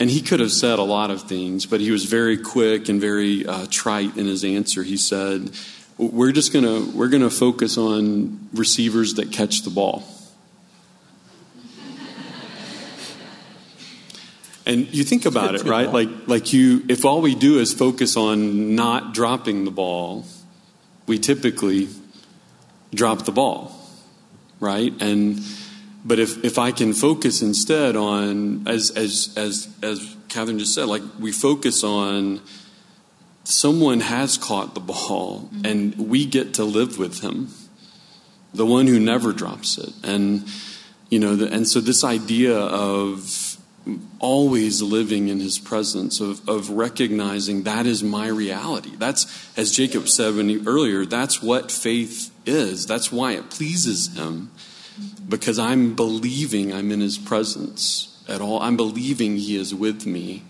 And 0.00 0.10
he 0.10 0.22
could 0.22 0.38
have 0.40 0.52
said 0.52 0.78
a 0.78 0.84
lot 0.84 1.10
of 1.10 1.22
things, 1.22 1.66
but 1.66 1.80
he 1.80 1.90
was 1.90 2.04
very 2.04 2.38
quick 2.38 2.88
and 2.88 3.00
very 3.00 3.44
uh, 3.44 3.66
trite 3.68 4.16
in 4.16 4.26
his 4.26 4.44
answer. 4.44 4.84
He 4.84 4.96
said, 4.96 5.50
"We're 5.96 6.30
just 6.30 6.52
gonna 6.52 6.80
we're 6.94 7.08
gonna 7.08 7.30
focus 7.30 7.76
on 7.76 8.48
receivers 8.52 9.14
that 9.14 9.32
catch 9.32 9.62
the 9.62 9.70
ball." 9.70 10.04
And 14.68 14.86
you 14.94 15.02
think 15.02 15.24
about 15.24 15.54
it, 15.54 15.64
right? 15.64 15.88
Like 15.92 16.10
like 16.28 16.52
you 16.52 16.84
if 16.88 17.04
all 17.04 17.22
we 17.22 17.34
do 17.34 17.58
is 17.58 17.72
focus 17.72 18.16
on 18.16 18.76
not 18.76 19.14
dropping 19.14 19.64
the 19.64 19.70
ball, 19.70 20.26
we 21.08 21.18
typically 21.18 21.88
drop 22.94 23.24
the 23.24 23.32
ball, 23.32 23.74
right? 24.60 24.92
And 25.00 25.40
but 26.04 26.18
if 26.18 26.44
if 26.44 26.58
I 26.58 26.70
can 26.70 26.92
focus 26.92 27.42
instead 27.42 27.96
on 27.96 28.68
as 28.68 28.90
as 28.90 29.34
as 29.36 29.68
as 29.82 30.16
Catherine 30.28 30.58
just 30.58 30.74
said, 30.74 30.86
like 30.86 31.02
we 31.18 31.32
focus 31.32 31.82
on 31.82 32.40
someone 33.44 34.00
has 34.00 34.36
caught 34.36 34.74
the 34.74 34.80
ball 34.80 35.48
mm-hmm. 35.52 35.64
and 35.64 36.08
we 36.08 36.26
get 36.26 36.54
to 36.54 36.64
live 36.64 36.98
with 36.98 37.20
him, 37.20 37.48
the 38.52 38.66
one 38.66 38.86
who 38.86 39.00
never 39.00 39.32
drops 39.32 39.78
it, 39.78 39.92
and 40.04 40.46
you 41.10 41.18
know, 41.18 41.36
the, 41.36 41.50
and 41.50 41.66
so 41.66 41.80
this 41.80 42.04
idea 42.04 42.56
of 42.56 43.47
always 44.18 44.82
living 44.82 45.28
in 45.28 45.40
his 45.40 45.58
presence, 45.58 46.20
of, 46.20 46.46
of 46.48 46.70
recognizing 46.70 47.62
that 47.62 47.86
is 47.86 48.02
my 48.02 48.28
reality. 48.28 48.96
That's, 48.96 49.26
as 49.56 49.70
Jacob 49.70 50.08
said 50.08 50.34
he, 50.34 50.60
earlier, 50.66 51.04
that's 51.06 51.42
what 51.42 51.70
faith 51.70 52.30
is. 52.46 52.86
That's 52.86 53.12
why 53.12 53.32
it 53.32 53.50
pleases 53.50 54.16
him, 54.16 54.50
because 55.28 55.58
I'm 55.58 55.94
believing 55.94 56.72
I'm 56.72 56.90
in 56.90 57.00
his 57.00 57.18
presence 57.18 58.22
at 58.28 58.40
all. 58.40 58.60
I'm 58.60 58.76
believing 58.76 59.36
he 59.36 59.56
is 59.56 59.74
with 59.74 60.06
me 60.06 60.42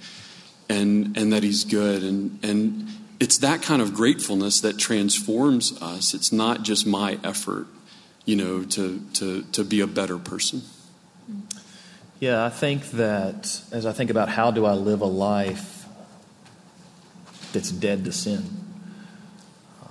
and, 0.68 1.16
and 1.16 1.32
that 1.32 1.42
he's 1.42 1.64
good. 1.64 2.02
And, 2.02 2.38
and 2.42 2.88
it's 3.20 3.38
that 3.38 3.62
kind 3.62 3.82
of 3.82 3.94
gratefulness 3.94 4.60
that 4.60 4.78
transforms 4.78 5.80
us. 5.82 6.14
It's 6.14 6.32
not 6.32 6.62
just 6.62 6.86
my 6.86 7.18
effort, 7.22 7.66
you 8.24 8.36
know, 8.36 8.64
to, 8.64 9.00
to, 9.14 9.42
to 9.42 9.64
be 9.64 9.80
a 9.80 9.86
better 9.86 10.18
person. 10.18 10.62
Yeah, 12.20 12.44
I 12.44 12.50
think 12.50 12.90
that 12.92 13.62
as 13.70 13.86
I 13.86 13.92
think 13.92 14.10
about 14.10 14.28
how 14.28 14.50
do 14.50 14.66
I 14.66 14.72
live 14.72 15.02
a 15.02 15.06
life 15.06 15.86
that's 17.52 17.70
dead 17.70 18.04
to 18.06 18.12
sin, 18.12 18.42
uh, 19.80 19.86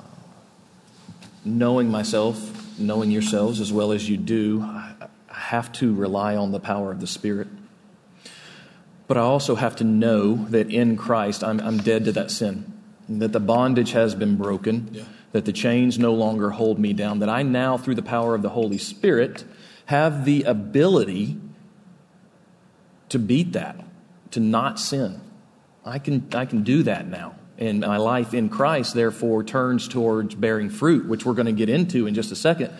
knowing 1.45 1.89
myself, 1.89 2.77
knowing 2.77 3.11
yourselves 3.11 3.61
as 3.61 3.71
well 3.71 3.93
as 3.93 4.09
you 4.09 4.17
do, 4.17 4.61
I 4.61 4.93
have 5.29 5.71
to 5.73 5.93
rely 5.93 6.35
on 6.35 6.51
the 6.51 6.59
power 6.59 6.91
of 6.91 6.99
the 6.99 7.07
Spirit. 7.07 7.47
But 9.07 9.15
I 9.15 9.21
also 9.21 9.55
have 9.55 9.77
to 9.77 9.85
know 9.85 10.35
that 10.49 10.69
in 10.69 10.97
Christ 10.97 11.45
I'm, 11.45 11.61
I'm 11.61 11.77
dead 11.77 12.03
to 12.05 12.11
that 12.11 12.29
sin, 12.29 12.73
that 13.07 13.31
the 13.31 13.39
bondage 13.39 13.93
has 13.93 14.15
been 14.15 14.35
broken, 14.35 14.89
yeah. 14.91 15.03
that 15.31 15.45
the 15.45 15.53
chains 15.53 15.97
no 15.97 16.13
longer 16.13 16.49
hold 16.49 16.77
me 16.77 16.91
down, 16.91 17.19
that 17.19 17.29
I 17.29 17.43
now, 17.43 17.77
through 17.77 17.95
the 17.95 18.01
power 18.01 18.35
of 18.35 18.41
the 18.41 18.49
Holy 18.49 18.77
Spirit, 18.77 19.45
have 19.85 20.25
the 20.25 20.43
ability 20.43 21.39
to 23.09 23.19
beat 23.19 23.53
that, 23.53 23.83
to 24.31 24.39
not 24.39 24.79
sin. 24.79 25.21
I 25.85 25.99
can, 25.99 26.27
I 26.33 26.45
can 26.45 26.63
do 26.63 26.83
that 26.83 27.07
now. 27.07 27.35
And 27.57 27.79
my 27.79 27.97
life 27.97 28.33
in 28.33 28.49
Christ, 28.49 28.93
therefore, 28.93 29.43
turns 29.43 29.87
towards 29.87 30.35
bearing 30.35 30.69
fruit, 30.69 31.07
which 31.07 31.25
we're 31.25 31.33
going 31.33 31.47
to 31.47 31.51
get 31.51 31.69
into 31.69 32.05
in 32.05 32.13
just 32.13 32.31
a 32.31 32.35
second. 32.35 32.71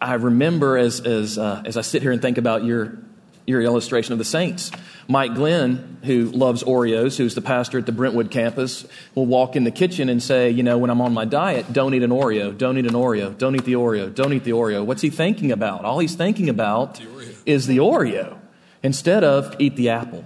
I 0.00 0.14
remember 0.14 0.78
as, 0.78 1.00
as, 1.00 1.38
uh, 1.38 1.62
as 1.64 1.76
I 1.76 1.82
sit 1.82 2.02
here 2.02 2.12
and 2.12 2.22
think 2.22 2.38
about 2.38 2.64
your, 2.64 2.98
your 3.46 3.60
illustration 3.60 4.12
of 4.12 4.18
the 4.18 4.24
saints. 4.24 4.70
Mike 5.08 5.34
Glenn, 5.34 5.98
who 6.04 6.24
loves 6.26 6.62
Oreos, 6.62 7.18
who's 7.18 7.34
the 7.34 7.42
pastor 7.42 7.78
at 7.78 7.84
the 7.84 7.92
Brentwood 7.92 8.30
campus, 8.30 8.86
will 9.14 9.26
walk 9.26 9.56
in 9.56 9.64
the 9.64 9.70
kitchen 9.70 10.08
and 10.08 10.22
say, 10.22 10.50
You 10.50 10.62
know, 10.62 10.78
when 10.78 10.90
I'm 10.90 11.02
on 11.02 11.12
my 11.12 11.26
diet, 11.26 11.70
don't 11.72 11.92
eat 11.92 12.02
an 12.02 12.10
Oreo, 12.10 12.56
don't 12.56 12.78
eat 12.78 12.86
an 12.86 12.94
Oreo, 12.94 13.36
don't 13.36 13.54
eat 13.56 13.64
the 13.64 13.74
Oreo, 13.74 14.14
don't 14.14 14.32
eat 14.32 14.44
the 14.44 14.52
Oreo. 14.52 14.84
What's 14.84 15.02
he 15.02 15.10
thinking 15.10 15.52
about? 15.52 15.84
All 15.84 15.98
he's 15.98 16.14
thinking 16.14 16.48
about 16.48 16.94
the 16.94 17.34
is 17.44 17.66
the 17.66 17.78
Oreo. 17.78 18.38
Instead 18.84 19.24
of 19.24 19.56
eat 19.58 19.76
the 19.76 19.88
apple, 19.88 20.24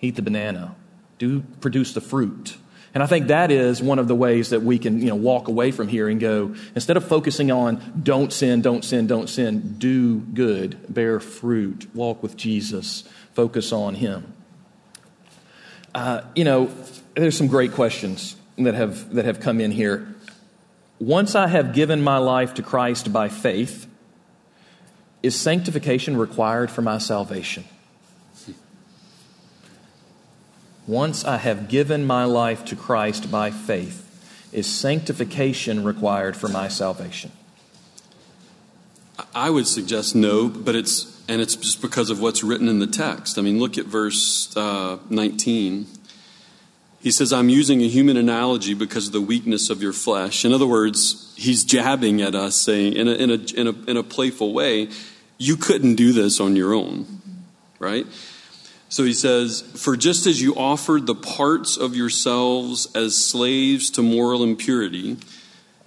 eat 0.00 0.16
the 0.16 0.22
banana, 0.22 0.74
do 1.18 1.42
produce 1.60 1.92
the 1.92 2.00
fruit. 2.00 2.56
And 2.94 3.02
I 3.02 3.06
think 3.06 3.26
that 3.26 3.50
is 3.50 3.82
one 3.82 3.98
of 3.98 4.08
the 4.08 4.14
ways 4.14 4.48
that 4.48 4.62
we 4.62 4.78
can, 4.78 5.02
you 5.02 5.08
know, 5.08 5.14
walk 5.14 5.48
away 5.48 5.70
from 5.70 5.86
here 5.86 6.08
and 6.08 6.18
go, 6.18 6.54
instead 6.74 6.96
of 6.96 7.06
focusing 7.06 7.52
on 7.52 8.00
don't 8.02 8.32
sin, 8.32 8.62
don't 8.62 8.82
sin, 8.82 9.06
don't 9.06 9.28
sin, 9.28 9.76
do 9.76 10.20
good, 10.20 10.78
bear 10.88 11.20
fruit, 11.20 11.94
walk 11.94 12.22
with 12.22 12.34
Jesus, 12.38 13.04
focus 13.34 13.70
on 13.72 13.96
Him. 13.96 14.32
Uh, 15.94 16.22
you 16.34 16.44
know, 16.44 16.70
there's 17.14 17.36
some 17.36 17.48
great 17.48 17.72
questions 17.72 18.36
that 18.56 18.72
have, 18.72 19.12
that 19.14 19.26
have 19.26 19.40
come 19.40 19.60
in 19.60 19.70
here. 19.70 20.14
Once 20.98 21.34
I 21.34 21.48
have 21.48 21.74
given 21.74 22.00
my 22.00 22.16
life 22.16 22.54
to 22.54 22.62
Christ 22.62 23.12
by 23.12 23.28
faith, 23.28 23.86
is 25.22 25.38
sanctification 25.38 26.16
required 26.16 26.70
for 26.70 26.82
my 26.82 26.98
salvation? 26.98 27.64
Once 30.86 31.24
I 31.24 31.38
have 31.38 31.68
given 31.68 32.06
my 32.06 32.24
life 32.24 32.64
to 32.66 32.76
Christ 32.76 33.30
by 33.30 33.50
faith, 33.50 34.02
is 34.52 34.66
sanctification 34.66 35.82
required 35.82 36.36
for 36.36 36.48
my 36.48 36.68
salvation? 36.68 37.32
I 39.34 39.50
would 39.50 39.66
suggest 39.66 40.14
no, 40.14 40.48
but 40.48 40.76
it's 40.76 41.12
and 41.28 41.40
it's 41.40 41.56
just 41.56 41.82
because 41.82 42.08
of 42.10 42.20
what's 42.20 42.44
written 42.44 42.68
in 42.68 42.78
the 42.78 42.86
text. 42.86 43.38
I 43.38 43.42
mean, 43.42 43.58
look 43.58 43.78
at 43.78 43.86
verse 43.86 44.56
uh, 44.56 44.98
19. 45.10 45.86
He 47.06 47.12
says, 47.12 47.32
I'm 47.32 47.48
using 47.48 47.82
a 47.82 47.86
human 47.86 48.16
analogy 48.16 48.74
because 48.74 49.06
of 49.06 49.12
the 49.12 49.20
weakness 49.20 49.70
of 49.70 49.80
your 49.80 49.92
flesh. 49.92 50.44
In 50.44 50.52
other 50.52 50.66
words, 50.66 51.32
he's 51.36 51.62
jabbing 51.62 52.20
at 52.20 52.34
us, 52.34 52.56
saying, 52.56 52.94
in 52.94 53.06
a, 53.06 53.12
in 53.12 53.30
a, 53.30 53.34
in 53.34 53.66
a, 53.68 53.90
in 53.90 53.96
a 53.96 54.02
playful 54.02 54.52
way, 54.52 54.88
you 55.38 55.56
couldn't 55.56 55.94
do 55.94 56.12
this 56.12 56.40
on 56.40 56.56
your 56.56 56.74
own, 56.74 57.06
right? 57.78 58.08
So 58.88 59.04
he 59.04 59.12
says, 59.12 59.60
For 59.60 59.96
just 59.96 60.26
as 60.26 60.42
you 60.42 60.56
offered 60.56 61.06
the 61.06 61.14
parts 61.14 61.76
of 61.76 61.94
yourselves 61.94 62.88
as 62.92 63.16
slaves 63.16 63.88
to 63.90 64.02
moral 64.02 64.42
impurity 64.42 65.16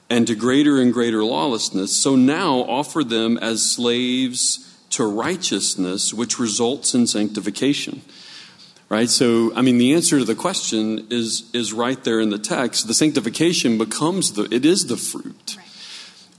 and 0.10 0.26
to 0.26 0.36
greater 0.36 0.80
and 0.80 0.94
greater 0.94 1.22
lawlessness, 1.22 1.94
so 1.94 2.16
now 2.16 2.60
offer 2.60 3.04
them 3.04 3.38
as 3.40 3.70
slaves 3.70 4.74
to 4.92 5.04
righteousness, 5.06 6.14
which 6.14 6.40
results 6.40 6.94
in 6.96 7.08
sanctification. 7.08 8.04
Right? 8.90 9.10
So, 9.10 9.54
I 9.56 9.62
mean, 9.62 9.78
the 9.78 9.94
answer 9.94 10.18
to 10.18 10.26
the 10.26 10.34
question 10.36 11.08
is, 11.12 11.50
is 11.54 11.74
right 11.74 12.04
there 12.04 12.20
in 12.20 12.32
the 12.32 12.40
text. 12.40 12.88
The 12.88 12.96
sanctification 12.96 13.78
becomes 13.78 14.34
the, 14.34 14.44
it 14.52 14.66
is 14.66 14.88
the 14.88 14.98
fruit. 14.98 15.56
Right. 15.58 15.68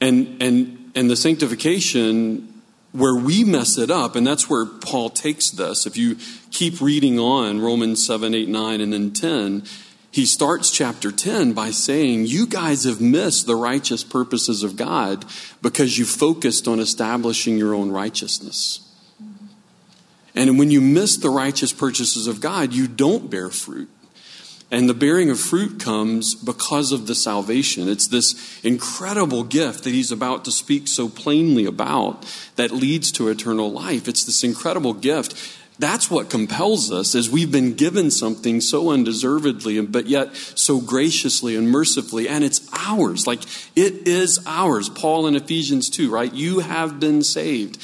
And, 0.00 0.42
and, 0.42 0.90
and 0.97 1.09
the 1.09 1.14
sanctification 1.14 2.61
where 2.92 3.14
we 3.14 3.45
mess 3.45 3.78
it 3.78 3.90
up, 3.90 4.16
and 4.16 4.26
that's 4.26 4.50
where 4.50 4.66
Paul 4.66 5.11
takes 5.11 5.50
this. 5.50 5.87
If 5.87 5.97
you 5.97 6.16
keep 6.50 6.80
reading 6.80 7.21
on 7.21 7.61
Romans 7.61 8.04
7, 8.04 8.35
8, 8.35 8.49
9, 8.49 8.80
and 8.80 8.92
then 8.92 9.12
10, 9.12 9.62
he 10.11 10.26
starts 10.26 10.73
chapter 10.73 11.12
10 11.12 11.52
by 11.52 11.71
saying, 11.71 12.26
You 12.26 12.47
guys 12.47 12.83
have 12.83 13.00
missed 13.00 13.47
the 13.47 13.54
righteous 13.54 14.02
purposes 14.02 14.64
of 14.64 14.75
God 14.75 15.25
because 15.62 15.99
you 15.99 16.04
focused 16.04 16.66
on 16.66 16.80
establishing 16.80 17.57
your 17.57 17.75
own 17.75 17.92
righteousness. 17.92 18.89
And 20.40 20.59
when 20.59 20.70
you 20.70 20.80
miss 20.80 21.18
the 21.18 21.28
righteous 21.28 21.70
purchases 21.70 22.26
of 22.26 22.40
God, 22.40 22.73
you 22.73 22.88
don't 22.88 23.30
bear 23.30 23.50
fruit. 23.50 23.90
And 24.70 24.88
the 24.88 24.94
bearing 24.94 25.28
of 25.28 25.38
fruit 25.38 25.78
comes 25.78 26.35
because 26.35 26.92
of 26.92 27.06
the 27.06 27.14
salvation. 27.14 27.90
It's 27.90 28.06
this 28.06 28.59
incredible 28.64 29.44
gift 29.44 29.85
that 29.85 29.90
he's 29.90 30.11
about 30.11 30.47
to 30.47 30.50
speak 30.50 30.88
so 30.88 31.11
plainly 31.11 31.66
about 31.66 32.25
that 32.56 32.70
leads 32.70 33.12
to 33.12 33.28
eternal 33.28 33.70
life. 33.70 34.09
It's 34.09 34.25
this 34.25 34.42
incredible 34.42 34.94
gift. 34.94 35.59
That's 35.78 36.11
what 36.11 36.30
compels 36.30 36.90
us 36.90 37.14
as 37.14 37.28
we've 37.28 37.52
been 37.52 37.75
given 37.75 38.11
something 38.11 38.62
so 38.62 38.88
undeservedly, 38.88 39.78
but 39.82 40.06
yet 40.06 40.35
so 40.35 40.80
graciously 40.80 41.54
and 41.54 41.68
mercifully, 41.68 42.28
and 42.28 42.44
it's 42.44 42.66
ours. 42.73 43.26
Like 43.26 43.42
it 43.76 44.09
is 44.09 44.40
ours. 44.47 44.88
Paul 44.88 45.26
in 45.26 45.37
Ephesians 45.37 45.90
2, 45.90 46.11
right? 46.11 46.32
You 46.32 46.61
have 46.61 46.99
been 46.99 47.23
saved. 47.23 47.78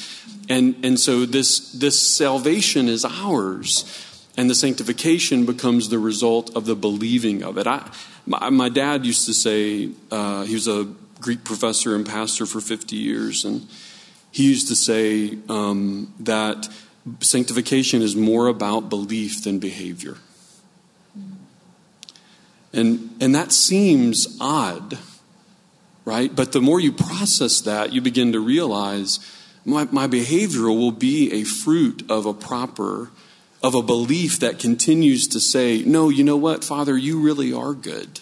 And, 0.49 0.75
and 0.83 0.99
so 0.99 1.25
this, 1.25 1.71
this 1.73 1.99
salvation 1.99 2.87
is 2.87 3.03
ours 3.03 4.07
and 4.37 4.49
the 4.49 4.55
sanctification 4.55 5.45
becomes 5.45 5.89
the 5.89 5.97
result 5.97 6.55
of 6.55 6.65
the 6.65 6.75
believing 6.75 7.43
of 7.43 7.57
it. 7.57 7.65
I, 7.65 7.89
my, 8.27 8.49
my 8.51 8.69
dad 8.69 9.05
used 9.05 9.25
to 9.25 9.33
say, 9.33 9.89
uh, 10.11 10.43
he 10.43 10.53
was 10.53 10.67
a 10.67 10.87
Greek 11.19 11.43
professor 11.43 11.95
and 11.95 12.05
pastor 12.05 12.45
for 12.45 12.61
50 12.61 12.95
years, 12.95 13.43
and 13.43 13.67
he 14.31 14.47
used 14.47 14.67
to 14.67 14.75
say 14.75 15.39
um, 15.49 16.13
that 16.19 16.69
sanctification 17.21 18.03
is 18.03 18.15
more 18.15 18.47
about 18.47 18.89
belief 18.89 19.43
than 19.43 19.57
behavior. 19.57 20.17
And, 22.73 23.15
and 23.19 23.33
that 23.33 23.51
seems 23.51 24.37
odd, 24.39 24.99
right? 26.05 26.33
But 26.35 26.51
the 26.51 26.61
more 26.61 26.79
you 26.79 26.91
process 26.91 27.61
that, 27.61 27.91
you 27.91 28.01
begin 28.01 28.33
to 28.33 28.39
realize 28.39 29.19
my, 29.67 29.85
my 29.91 30.07
behavior 30.07 30.71
will 30.71 30.91
be 30.91 31.31
a 31.33 31.43
fruit 31.43 32.09
of 32.09 32.25
a 32.25 32.33
proper 32.33 33.11
of 33.61 33.75
a 33.75 33.81
belief 33.81 34.39
that 34.39 34.59
continues 34.59 35.27
to 35.27 35.39
say, 35.39 35.83
no, 35.83 36.09
you 36.09 36.23
know 36.23 36.37
what, 36.37 36.63
Father, 36.63 36.95
you 36.97 37.19
really 37.19 37.51
are 37.51 37.73
good. 37.73 38.21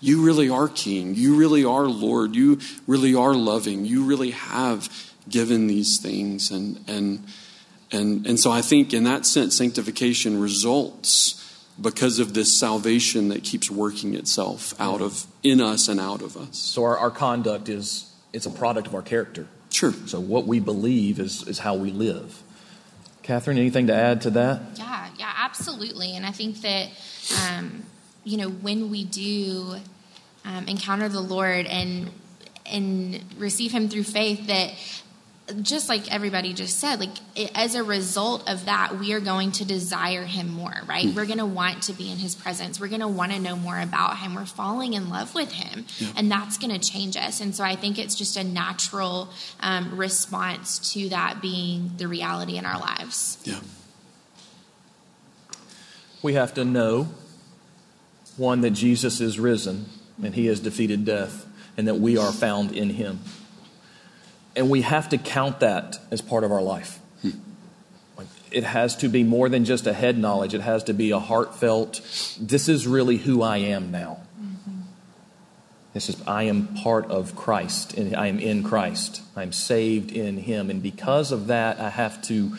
You 0.00 0.22
really 0.22 0.50
are 0.50 0.68
King. 0.68 1.14
You 1.14 1.36
really 1.36 1.64
are 1.64 1.86
Lord. 1.86 2.34
You 2.34 2.58
really 2.86 3.14
are 3.14 3.32
loving. 3.32 3.86
You 3.86 4.04
really 4.04 4.32
have 4.32 5.12
given 5.28 5.66
these 5.66 5.98
things. 5.98 6.50
And, 6.50 6.84
and, 6.88 7.24
and, 7.90 8.26
and 8.26 8.38
so 8.38 8.50
I 8.50 8.60
think 8.60 8.92
in 8.92 9.04
that 9.04 9.24
sense, 9.24 9.56
sanctification 9.56 10.38
results 10.38 11.40
because 11.80 12.18
of 12.18 12.34
this 12.34 12.52
salvation 12.52 13.28
that 13.28 13.44
keeps 13.44 13.70
working 13.70 14.14
itself 14.14 14.78
out 14.78 15.00
of 15.00 15.26
in 15.42 15.60
us 15.60 15.88
and 15.88 15.98
out 15.98 16.20
of 16.20 16.36
us. 16.36 16.58
So 16.58 16.84
our, 16.84 16.98
our 16.98 17.10
conduct 17.10 17.68
is 17.68 18.12
it's 18.32 18.46
a 18.46 18.50
product 18.50 18.88
of 18.88 18.94
our 18.94 19.02
character. 19.02 19.46
Sure. 19.74 19.92
So 20.06 20.20
what 20.20 20.46
we 20.46 20.60
believe 20.60 21.18
is, 21.18 21.42
is 21.48 21.58
how 21.58 21.74
we 21.74 21.90
live. 21.90 22.44
Catherine, 23.24 23.58
anything 23.58 23.88
to 23.88 23.92
add 23.92 24.20
to 24.20 24.30
that? 24.30 24.60
Yeah, 24.76 25.08
yeah, 25.18 25.32
absolutely. 25.36 26.14
And 26.14 26.24
I 26.24 26.30
think 26.30 26.60
that, 26.60 26.90
um, 27.42 27.82
you 28.22 28.36
know, 28.36 28.50
when 28.50 28.88
we 28.88 29.02
do 29.02 29.74
um, 30.44 30.68
encounter 30.68 31.08
the 31.08 31.20
Lord 31.20 31.66
and 31.66 32.08
and 32.64 33.24
receive 33.36 33.72
Him 33.72 33.88
through 33.88 34.04
faith, 34.04 34.46
that 34.46 34.74
just 35.60 35.88
like 35.88 36.10
everybody 36.12 36.54
just 36.54 36.78
said, 36.78 37.00
like 37.00 37.10
it, 37.36 37.50
as 37.54 37.74
a 37.74 37.82
result 37.82 38.48
of 38.48 38.64
that, 38.64 38.98
we 38.98 39.12
are 39.12 39.20
going 39.20 39.52
to 39.52 39.64
desire 39.64 40.24
him 40.24 40.48
more, 40.48 40.72
right? 40.86 41.06
Mm. 41.06 41.14
We're 41.14 41.26
going 41.26 41.38
to 41.38 41.46
want 41.46 41.82
to 41.84 41.92
be 41.92 42.10
in 42.10 42.16
his 42.16 42.34
presence. 42.34 42.80
We're 42.80 42.88
going 42.88 43.02
to 43.02 43.08
want 43.08 43.32
to 43.32 43.38
know 43.38 43.54
more 43.54 43.78
about 43.78 44.18
him. 44.18 44.34
We're 44.34 44.46
falling 44.46 44.94
in 44.94 45.10
love 45.10 45.34
with 45.34 45.52
him, 45.52 45.84
yeah. 45.98 46.08
and 46.16 46.30
that's 46.30 46.56
going 46.56 46.72
to 46.72 46.78
change 46.78 47.16
us. 47.16 47.40
And 47.40 47.54
so 47.54 47.62
I 47.62 47.76
think 47.76 47.98
it's 47.98 48.14
just 48.14 48.36
a 48.36 48.44
natural 48.44 49.28
um, 49.60 49.96
response 49.96 50.92
to 50.94 51.10
that 51.10 51.42
being 51.42 51.92
the 51.98 52.08
reality 52.08 52.56
in 52.56 52.64
our 52.64 52.80
lives. 52.80 53.38
Yeah. 53.44 53.60
We 56.22 56.32
have 56.34 56.54
to 56.54 56.64
know 56.64 57.08
one 58.38 58.62
that 58.62 58.70
Jesus 58.70 59.20
is 59.20 59.38
risen 59.38 59.86
and 60.22 60.34
he 60.34 60.46
has 60.46 60.60
defeated 60.60 61.04
death, 61.04 61.46
and 61.76 61.88
that 61.88 61.96
we 61.96 62.16
are 62.16 62.32
found 62.32 62.72
in 62.72 62.90
him. 62.90 63.18
And 64.56 64.70
we 64.70 64.82
have 64.82 65.08
to 65.10 65.18
count 65.18 65.60
that 65.60 65.98
as 66.10 66.20
part 66.20 66.44
of 66.44 66.52
our 66.52 66.62
life. 66.62 67.00
Hmm. 67.22 67.30
It 68.54 68.62
has 68.62 68.94
to 68.96 69.08
be 69.08 69.24
more 69.24 69.48
than 69.48 69.64
just 69.64 69.86
a 69.86 69.92
head 69.92 70.16
knowledge, 70.16 70.54
it 70.54 70.60
has 70.60 70.84
to 70.84 70.94
be 70.94 71.10
a 71.10 71.18
heartfelt, 71.18 72.00
this 72.40 72.68
is 72.68 72.86
really 72.86 73.16
who 73.16 73.42
I 73.42 73.56
am 73.56 73.90
now. 73.90 74.20
Mm-hmm. 74.40 74.80
This 75.92 76.08
is, 76.08 76.22
I 76.24 76.44
am 76.44 76.68
part 76.68 77.06
of 77.10 77.34
Christ, 77.34 77.94
and 77.94 78.14
I 78.14 78.28
am 78.28 78.38
in 78.38 78.62
Christ. 78.62 79.22
I'm 79.34 79.50
saved 79.50 80.12
in 80.12 80.36
Him. 80.36 80.70
And 80.70 80.80
because 80.80 81.32
of 81.32 81.48
that, 81.48 81.80
I 81.80 81.90
have 81.90 82.22
to 82.22 82.56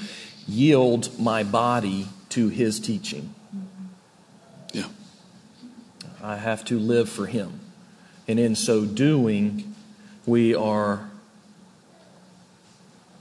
yield 0.48 1.18
my 1.18 1.44
body 1.44 2.08
to 2.30 2.50
His 2.50 2.82
teaching. 2.82 3.34
Mm-hmm. 3.56 3.86
Yeah. 4.74 4.88
I 6.22 6.36
have 6.36 6.66
to 6.66 6.78
live 6.78 7.08
for 7.08 7.26
Him. 7.26 7.62
And 8.28 8.38
in 8.38 8.56
so 8.56 8.84
doing, 8.84 9.76
we 10.26 10.54
are 10.54 11.10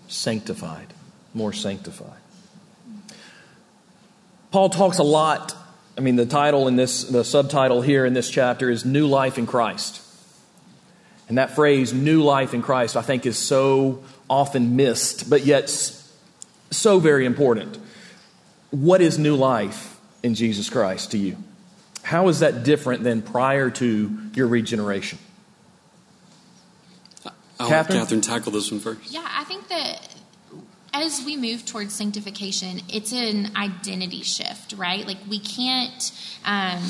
sanctified, 0.09 0.93
more 1.33 1.53
sanctified. 1.53 2.21
Paul 4.51 4.69
talks 4.69 4.99
a 4.99 5.03
lot. 5.03 5.55
I 5.99 6.01
mean, 6.01 6.17
the 6.17 6.27
title 6.27 6.69
in 6.69 6.77
this, 6.77 7.05
the 7.05 7.25
subtitle 7.25 7.83
here 7.83 8.07
in 8.07 8.15
this 8.15 8.31
chapter 8.31 8.71
is 8.71 8.85
New 8.85 9.07
Life 9.07 9.39
in 9.39 9.47
Christ. 9.47 10.01
And 11.29 11.39
that 11.39 11.55
phrase, 11.55 11.93
new 11.93 12.23
life 12.23 12.53
in 12.55 12.63
Christ, 12.63 12.97
I 12.97 13.03
think 13.03 13.25
is 13.27 13.39
so 13.39 14.03
often 14.29 14.77
missed, 14.77 15.31
but 15.31 15.47
yet 15.47 15.71
so 16.71 16.99
very 16.99 17.25
important. 17.25 17.79
What 18.71 19.01
is 19.01 19.19
new 19.19 19.37
life 19.37 19.99
in 20.23 20.35
Jesus 20.35 20.69
Christ 20.69 21.13
to 21.13 21.19
you? 21.19 21.37
How 22.03 22.29
is 22.29 22.41
that 22.41 22.65
different 22.65 23.05
than 23.05 23.23
prior 23.23 23.71
to 23.71 24.19
your 24.35 24.47
regeneration? 24.47 25.19
I'll 27.59 27.69
Catherine? 27.69 27.99
Catherine 27.99 28.21
tackle 28.21 28.53
this 28.53 28.71
one 28.71 28.81
first. 28.81 29.11
Yeah, 29.11 29.27
I 29.29 29.45
think 29.45 29.69
that 29.69 30.09
as 30.93 31.23
we 31.25 31.37
move 31.37 31.67
towards 31.67 31.93
sanctification, 31.93 32.81
it's 32.89 33.13
an 33.13 33.51
identity 33.57 34.23
shift, 34.23 34.75
right? 34.75 35.07
Like 35.07 35.19
we 35.29 35.41
can't 35.41 36.13
um, 36.45 36.83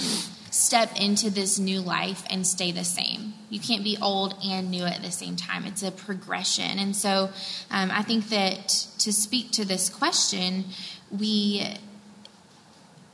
step 0.50 0.90
into 1.00 1.30
this 1.30 1.58
new 1.58 1.80
life 1.80 2.22
and 2.28 2.46
stay 2.46 2.70
the 2.70 2.84
same. 2.84 3.34
You 3.48 3.60
can't 3.60 3.82
be 3.82 3.96
old 4.00 4.34
and 4.44 4.70
new 4.70 4.84
at 4.84 5.02
the 5.02 5.10
same 5.10 5.36
time. 5.36 5.64
It's 5.64 5.82
a 5.82 5.90
progression. 5.90 6.78
And 6.78 6.94
so 6.94 7.30
um, 7.70 7.90
I 7.90 8.02
think 8.02 8.28
that 8.28 8.68
to 8.98 9.12
speak 9.12 9.52
to 9.52 9.64
this 9.64 9.88
question, 9.88 10.66
we 11.10 11.66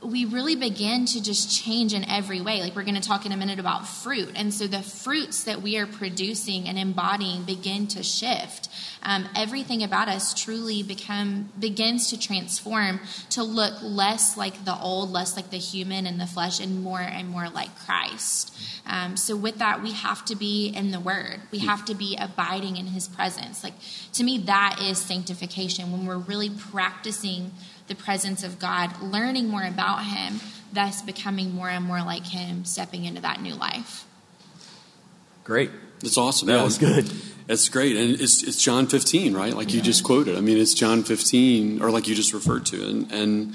we 0.03 0.25
really 0.25 0.55
begin 0.55 1.05
to 1.05 1.21
just 1.21 1.51
change 1.63 1.93
in 1.93 2.09
every 2.09 2.41
way. 2.41 2.59
Like 2.61 2.75
we're 2.75 2.83
going 2.83 2.95
to 2.95 3.07
talk 3.07 3.25
in 3.25 3.31
a 3.31 3.37
minute 3.37 3.59
about 3.59 3.87
fruit. 3.87 4.31
And 4.35 4.51
so 4.51 4.65
the 4.65 4.81
fruits 4.81 5.43
that 5.43 5.61
we 5.61 5.77
are 5.77 5.85
producing 5.85 6.67
and 6.67 6.77
embodying 6.79 7.43
begin 7.43 7.87
to 7.89 8.01
shift. 8.01 8.69
Um, 9.03 9.27
everything 9.35 9.83
about 9.83 10.07
us 10.07 10.33
truly 10.33 10.81
become 10.81 11.51
begins 11.59 12.09
to 12.09 12.19
transform 12.19 12.99
to 13.31 13.43
look 13.43 13.73
less 13.81 14.37
like 14.37 14.65
the 14.65 14.75
old, 14.79 15.11
less 15.11 15.35
like 15.35 15.51
the 15.51 15.57
human 15.57 16.07
and 16.07 16.19
the 16.19 16.27
flesh, 16.27 16.59
and 16.59 16.83
more 16.83 16.99
and 16.99 17.27
more 17.29 17.49
like 17.49 17.75
Christ. 17.85 18.55
Um, 18.87 19.17
so 19.17 19.35
with 19.35 19.57
that, 19.57 19.81
we 19.81 19.91
have 19.91 20.25
to 20.25 20.35
be 20.35 20.67
in 20.67 20.91
the 20.91 20.99
Word. 20.99 21.41
We 21.51 21.59
have 21.59 21.85
to 21.85 21.95
be 21.95 22.17
abiding 22.19 22.77
in 22.77 22.87
His 22.87 23.07
presence. 23.07 23.63
Like 23.63 23.73
to 24.13 24.23
me, 24.23 24.39
that 24.39 24.79
is 24.81 24.99
sanctification 24.99 25.91
when 25.91 26.05
we're 26.05 26.17
really 26.17 26.49
practicing 26.49 27.51
the 27.91 28.01
presence 28.01 28.41
of 28.41 28.57
God, 28.57 29.01
learning 29.01 29.49
more 29.49 29.65
about 29.65 30.05
Him, 30.05 30.39
thus 30.71 31.01
becoming 31.01 31.53
more 31.53 31.67
and 31.69 31.83
more 31.83 31.99
like 31.99 32.25
Him, 32.25 32.63
stepping 32.63 33.03
into 33.03 33.21
that 33.21 33.41
new 33.41 33.53
life. 33.53 34.05
Great. 35.43 35.71
That's 35.99 36.17
awesome. 36.17 36.47
That 36.47 36.57
Yeah, 36.57 36.63
was 36.63 36.77
good. 36.77 37.05
That's 37.47 37.67
great. 37.67 37.97
And 37.97 38.21
it's, 38.21 38.43
it's 38.43 38.63
John 38.63 38.87
15, 38.87 39.33
right? 39.33 39.53
Like 39.53 39.73
you 39.73 39.81
just 39.81 40.05
quoted. 40.05 40.37
I 40.37 40.41
mean, 40.41 40.57
it's 40.57 40.73
John 40.73 41.03
15, 41.03 41.81
or 41.81 41.91
like 41.91 42.07
you 42.07 42.15
just 42.15 42.33
referred 42.33 42.65
to. 42.67 42.81
And, 42.87 43.11
and, 43.11 43.53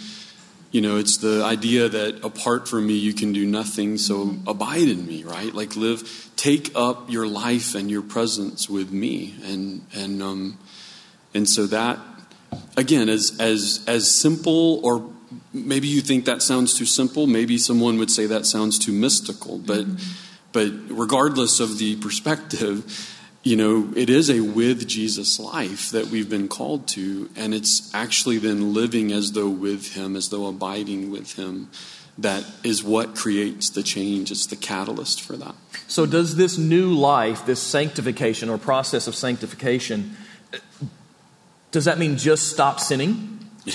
you 0.70 0.82
know, 0.82 0.98
it's 0.98 1.16
the 1.16 1.42
idea 1.42 1.88
that 1.88 2.22
apart 2.22 2.68
from 2.68 2.86
me, 2.86 2.94
you 2.94 3.14
can 3.14 3.32
do 3.32 3.46
nothing. 3.46 3.96
So 3.96 4.36
abide 4.46 4.88
in 4.88 5.06
me, 5.06 5.24
right? 5.24 5.54
Like 5.54 5.76
live, 5.76 6.30
take 6.36 6.72
up 6.74 7.10
your 7.10 7.26
life 7.26 7.74
and 7.74 7.90
your 7.90 8.02
presence 8.02 8.68
with 8.68 8.92
me. 8.92 9.34
And, 9.44 9.86
and, 9.94 10.22
um, 10.22 10.58
and 11.32 11.48
so 11.48 11.66
that, 11.68 11.98
again, 12.76 13.08
as, 13.08 13.36
as, 13.40 13.84
as 13.86 14.10
simple 14.10 14.80
or 14.84 15.10
maybe 15.52 15.88
you 15.88 16.00
think 16.00 16.24
that 16.24 16.42
sounds 16.42 16.76
too 16.76 16.84
simple. 16.84 17.26
Maybe 17.26 17.58
someone 17.58 17.98
would 17.98 18.10
say 18.10 18.26
that 18.26 18.46
sounds 18.46 18.78
too 18.78 18.92
mystical. 18.92 19.58
But, 19.58 19.86
mm-hmm. 19.86 20.52
but 20.52 20.72
regardless 20.88 21.60
of 21.60 21.78
the 21.78 21.96
perspective, 21.96 23.12
you 23.42 23.56
know, 23.56 23.92
it 23.94 24.10
is 24.10 24.28
a 24.28 24.40
with 24.40 24.88
Jesus 24.88 25.38
life 25.38 25.90
that 25.90 26.06
we've 26.06 26.28
been 26.28 26.48
called 26.48 26.88
to, 26.88 27.30
and 27.36 27.54
it's 27.54 27.94
actually 27.94 28.38
then 28.38 28.74
living 28.74 29.12
as 29.12 29.32
though 29.32 29.48
with 29.48 29.94
Him, 29.94 30.16
as 30.16 30.30
though 30.30 30.46
abiding 30.46 31.12
with 31.12 31.34
Him, 31.34 31.70
that 32.18 32.44
is 32.64 32.82
what 32.82 33.14
creates 33.14 33.70
the 33.70 33.84
change. 33.84 34.32
It's 34.32 34.46
the 34.46 34.56
catalyst 34.56 35.20
for 35.20 35.36
that. 35.36 35.54
So, 35.86 36.06
does 36.06 36.34
this 36.34 36.58
new 36.58 36.92
life, 36.92 37.46
this 37.46 37.62
sanctification 37.62 38.48
or 38.48 38.58
process 38.58 39.06
of 39.06 39.14
sanctification, 39.14 40.16
does 41.70 41.84
that 41.84 41.98
mean 41.98 42.16
just 42.16 42.48
stop 42.48 42.80
sinning? 42.80 43.38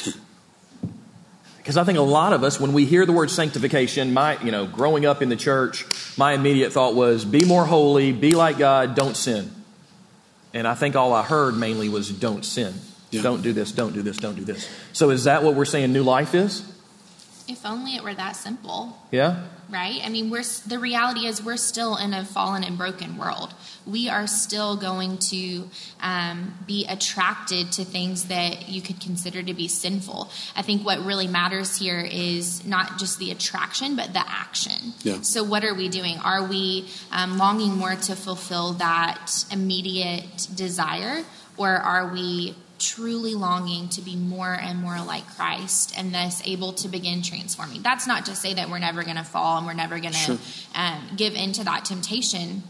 Because 1.61 1.77
I 1.77 1.83
think 1.83 1.99
a 1.99 2.01
lot 2.01 2.33
of 2.33 2.43
us, 2.43 2.59
when 2.59 2.73
we 2.73 2.85
hear 2.85 3.05
the 3.05 3.11
word 3.11 3.29
sanctification, 3.29 4.13
my, 4.13 4.41
you 4.41 4.51
know, 4.51 4.65
growing 4.65 5.05
up 5.05 5.21
in 5.21 5.29
the 5.29 5.35
church, 5.35 5.85
my 6.17 6.33
immediate 6.33 6.73
thought 6.73 6.95
was 6.95 7.23
be 7.23 7.45
more 7.45 7.65
holy, 7.65 8.11
be 8.11 8.31
like 8.31 8.57
God, 8.57 8.95
don't 8.95 9.15
sin. 9.15 9.51
And 10.55 10.67
I 10.67 10.73
think 10.73 10.95
all 10.95 11.13
I 11.13 11.21
heard 11.21 11.55
mainly 11.55 11.87
was 11.87 12.09
don't 12.09 12.43
sin. 12.43 12.73
Yeah. 13.11 13.21
Don't 13.21 13.43
do 13.43 13.53
this, 13.53 13.71
don't 13.71 13.93
do 13.93 14.01
this, 14.01 14.17
don't 14.17 14.35
do 14.35 14.43
this. 14.43 14.67
So 14.91 15.11
is 15.11 15.25
that 15.25 15.43
what 15.43 15.53
we're 15.53 15.65
saying 15.65 15.93
new 15.93 16.01
life 16.01 16.33
is? 16.33 16.67
If 17.47 17.63
only 17.63 17.95
it 17.95 18.03
were 18.03 18.15
that 18.15 18.35
simple. 18.35 18.97
Yeah? 19.11 19.45
Right? 19.71 20.01
I 20.03 20.09
mean, 20.09 20.29
we're 20.29 20.43
the 20.67 20.79
reality 20.79 21.25
is 21.25 21.41
we're 21.41 21.57
still 21.57 21.95
in 21.95 22.13
a 22.13 22.25
fallen 22.25 22.63
and 22.63 22.77
broken 22.77 23.17
world. 23.17 23.53
We 23.85 24.09
are 24.09 24.27
still 24.27 24.75
going 24.75 25.17
to 25.29 25.69
um, 26.01 26.53
be 26.67 26.85
attracted 26.87 27.71
to 27.73 27.85
things 27.85 28.25
that 28.25 28.69
you 28.69 28.81
could 28.81 28.99
consider 28.99 29.41
to 29.41 29.53
be 29.53 29.67
sinful. 29.67 30.29
I 30.55 30.61
think 30.61 30.85
what 30.85 30.99
really 30.99 31.27
matters 31.27 31.77
here 31.77 32.01
is 32.01 32.65
not 32.65 32.99
just 32.99 33.17
the 33.17 33.31
attraction, 33.31 33.95
but 33.95 34.13
the 34.13 34.23
action. 34.27 34.93
Yeah. 35.03 35.21
So, 35.21 35.43
what 35.43 35.63
are 35.63 35.73
we 35.73 35.87
doing? 35.87 36.17
Are 36.19 36.45
we 36.45 36.87
um, 37.11 37.37
longing 37.37 37.77
more 37.77 37.95
to 37.95 38.15
fulfill 38.15 38.73
that 38.73 39.45
immediate 39.51 40.47
desire, 40.53 41.23
or 41.57 41.69
are 41.69 42.11
we 42.11 42.55
truly 42.81 43.35
longing 43.35 43.89
to 43.89 44.01
be 44.01 44.15
more 44.15 44.53
and 44.53 44.79
more 44.79 45.01
like 45.03 45.27
Christ 45.35 45.93
and 45.97 46.13
thus 46.13 46.41
able 46.45 46.73
to 46.73 46.87
begin 46.87 47.21
transforming. 47.21 47.81
That's 47.81 48.07
not 48.07 48.25
to 48.25 48.35
say 48.35 48.53
that 48.55 48.69
we're 48.69 48.79
never 48.79 49.03
going 49.03 49.17
to 49.17 49.23
fall 49.23 49.57
and 49.57 49.67
we're 49.67 49.73
never 49.73 49.99
going 49.99 50.13
to 50.13 50.19
Sure. 50.19 50.37
um, 50.75 51.01
give 51.15 51.35
into 51.35 51.63
that 51.63 51.85
temptation. 51.85 52.63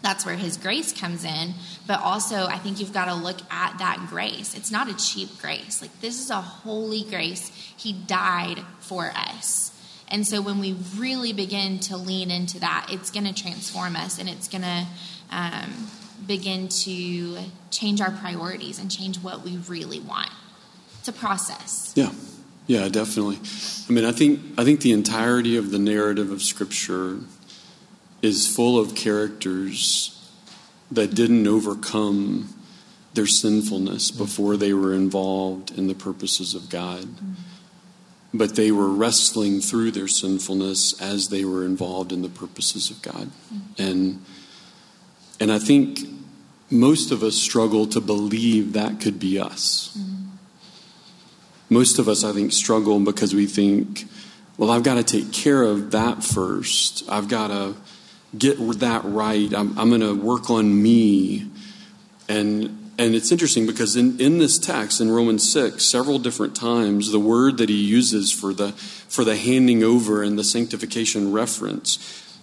That's 0.00 0.24
where 0.24 0.36
his 0.36 0.56
grace 0.56 0.92
comes 0.92 1.24
in. 1.24 1.54
But 1.88 2.00
also, 2.00 2.46
I 2.46 2.58
think 2.58 2.78
you've 2.78 2.92
got 2.92 3.06
to 3.06 3.14
look 3.14 3.38
at 3.50 3.78
that 3.78 4.06
grace. 4.08 4.54
It's 4.54 4.70
not 4.70 4.88
a 4.88 4.96
cheap 4.96 5.38
grace. 5.40 5.82
Like, 5.82 6.00
this 6.00 6.20
is 6.20 6.30
a 6.30 6.40
holy 6.40 7.02
grace. 7.02 7.50
He 7.76 7.92
died 7.92 8.60
for 8.78 9.10
us. 9.14 9.72
And 10.10 10.24
so, 10.26 10.40
when 10.40 10.60
we 10.60 10.76
really 10.96 11.32
begin 11.32 11.80
to 11.80 11.96
lean 11.96 12.30
into 12.30 12.60
that, 12.60 12.86
it's 12.90 13.10
going 13.10 13.26
to 13.26 13.34
transform 13.34 13.96
us 13.96 14.18
and 14.20 14.28
it's 14.28 14.46
going 14.48 14.62
to 14.62 14.86
um, 15.30 15.88
begin 16.26 16.68
to 16.68 17.38
change 17.70 18.00
our 18.00 18.10
priorities 18.10 18.78
and 18.78 18.90
change 18.90 19.18
what 19.18 19.42
we 19.42 19.56
really 19.68 20.00
want. 20.00 20.30
It's 20.98 21.08
a 21.08 21.12
process. 21.12 21.92
Yeah, 21.94 22.12
yeah, 22.66 22.88
definitely. 22.88 23.38
I 23.88 23.92
mean, 23.92 24.04
I 24.04 24.12
think 24.12 24.40
I 24.58 24.64
think 24.64 24.80
the 24.80 24.92
entirety 24.92 25.56
of 25.56 25.70
the 25.70 25.78
narrative 25.78 26.30
of 26.30 26.42
Scripture 26.42 27.18
is 28.20 28.52
full 28.52 28.78
of 28.78 28.94
characters 28.94 30.14
that 30.90 31.14
didn't 31.14 31.46
overcome 31.46 32.54
their 33.14 33.26
sinfulness 33.26 34.10
before 34.10 34.56
they 34.56 34.72
were 34.72 34.94
involved 34.94 35.76
in 35.76 35.86
the 35.86 35.94
purposes 35.94 36.54
of 36.54 36.68
God. 36.68 37.02
Mm-hmm. 37.02 37.32
But 38.34 38.56
they 38.56 38.70
were 38.70 38.88
wrestling 38.88 39.60
through 39.60 39.92
their 39.92 40.08
sinfulness 40.08 41.00
as 41.00 41.28
they 41.28 41.44
were 41.44 41.64
involved 41.64 42.12
in 42.12 42.22
the 42.22 42.28
purposes 42.28 42.90
of 42.90 43.00
God. 43.00 43.30
Mm-hmm. 43.52 43.82
And 43.82 44.24
and 45.40 45.52
I 45.52 45.58
think 45.58 46.00
most 46.70 47.10
of 47.10 47.22
us 47.22 47.36
struggle 47.36 47.86
to 47.86 48.00
believe 48.00 48.72
that 48.72 49.00
could 49.00 49.18
be 49.18 49.38
us. 49.38 49.96
Mm-hmm. 49.98 50.14
Most 51.70 51.98
of 51.98 52.08
us, 52.08 52.24
I 52.24 52.32
think, 52.32 52.52
struggle 52.52 52.98
because 53.00 53.34
we 53.34 53.46
think, 53.46 54.04
well, 54.56 54.70
I've 54.70 54.82
got 54.82 54.94
to 54.94 55.04
take 55.04 55.32
care 55.32 55.62
of 55.62 55.90
that 55.92 56.24
first. 56.24 57.04
I've 57.08 57.28
got 57.28 57.48
to 57.48 57.74
get 58.36 58.58
that 58.80 59.02
right. 59.04 59.52
I'm, 59.54 59.78
I'm 59.78 59.88
going 59.88 60.00
to 60.00 60.14
work 60.14 60.50
on 60.50 60.82
me. 60.82 61.50
And, 62.28 62.92
and 62.98 63.14
it's 63.14 63.30
interesting 63.30 63.66
because 63.66 63.96
in, 63.96 64.18
in 64.20 64.38
this 64.38 64.58
text, 64.58 65.00
in 65.00 65.10
Romans 65.10 65.50
6, 65.50 65.84
several 65.84 66.18
different 66.18 66.56
times, 66.56 67.12
the 67.12 67.20
word 67.20 67.58
that 67.58 67.68
he 67.68 67.76
uses 67.76 68.32
for 68.32 68.52
the, 68.52 68.72
for 68.72 69.24
the 69.24 69.36
handing 69.36 69.82
over 69.82 70.22
and 70.22 70.38
the 70.38 70.44
sanctification 70.44 71.32
reference, 71.32 71.96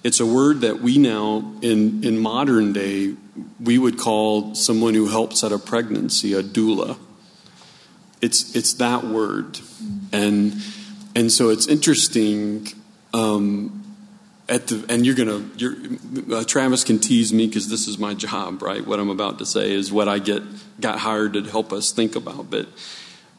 it's 0.05 0.19
a 0.19 0.25
word 0.25 0.61
that 0.61 0.81
we 0.81 0.99
now, 0.99 1.51
in, 1.63 2.03
in 2.03 2.19
modern 2.19 2.73
day, 2.73 3.15
we 3.59 3.79
would 3.79 3.97
call 3.97 4.53
someone 4.53 4.93
who 4.93 5.07
helps 5.07 5.43
at 5.43 5.51
a 5.51 5.57
pregnancy 5.57 6.33
a 6.33 6.43
doula. 6.43 6.99
It's, 8.21 8.55
it's 8.55 8.73
that 8.75 9.03
word. 9.03 9.59
And, 10.13 10.61
and 11.15 11.31
so 11.31 11.49
it's 11.49 11.65
interesting. 11.65 12.67
Um, 13.15 13.81
at 14.47 14.67
the, 14.67 14.85
and 14.89 15.07
you're 15.07 15.15
gonna, 15.15 15.43
you're, 15.57 15.73
uh, 16.31 16.43
Travis 16.43 16.83
can 16.83 16.99
tease 16.99 17.33
me 17.33 17.47
because 17.47 17.67
this 17.69 17.87
is 17.87 17.97
my 17.97 18.13
job, 18.13 18.61
right? 18.61 18.85
What 18.85 18.99
I'm 18.99 19.09
about 19.09 19.39
to 19.39 19.45
say 19.45 19.73
is 19.73 19.91
what 19.91 20.07
I 20.07 20.19
get 20.19 20.43
got 20.79 20.99
hired 20.99 21.33
to 21.33 21.41
help 21.41 21.73
us 21.73 21.91
think 21.91 22.15
about. 22.15 22.51
But, 22.51 22.67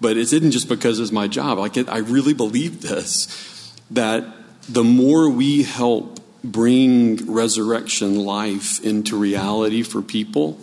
but 0.00 0.16
it 0.16 0.32
isn't 0.32 0.50
just 0.50 0.68
because 0.68 0.98
it's 0.98 1.12
my 1.12 1.28
job. 1.28 1.60
It, 1.76 1.88
I 1.88 1.98
really 1.98 2.34
believe 2.34 2.82
this 2.82 3.72
that 3.88 4.24
the 4.68 4.82
more 4.82 5.30
we 5.30 5.62
help 5.62 6.18
bring 6.44 7.30
resurrection 7.30 8.24
life 8.24 8.84
into 8.84 9.16
reality 9.18 9.82
for 9.82 10.02
people, 10.02 10.58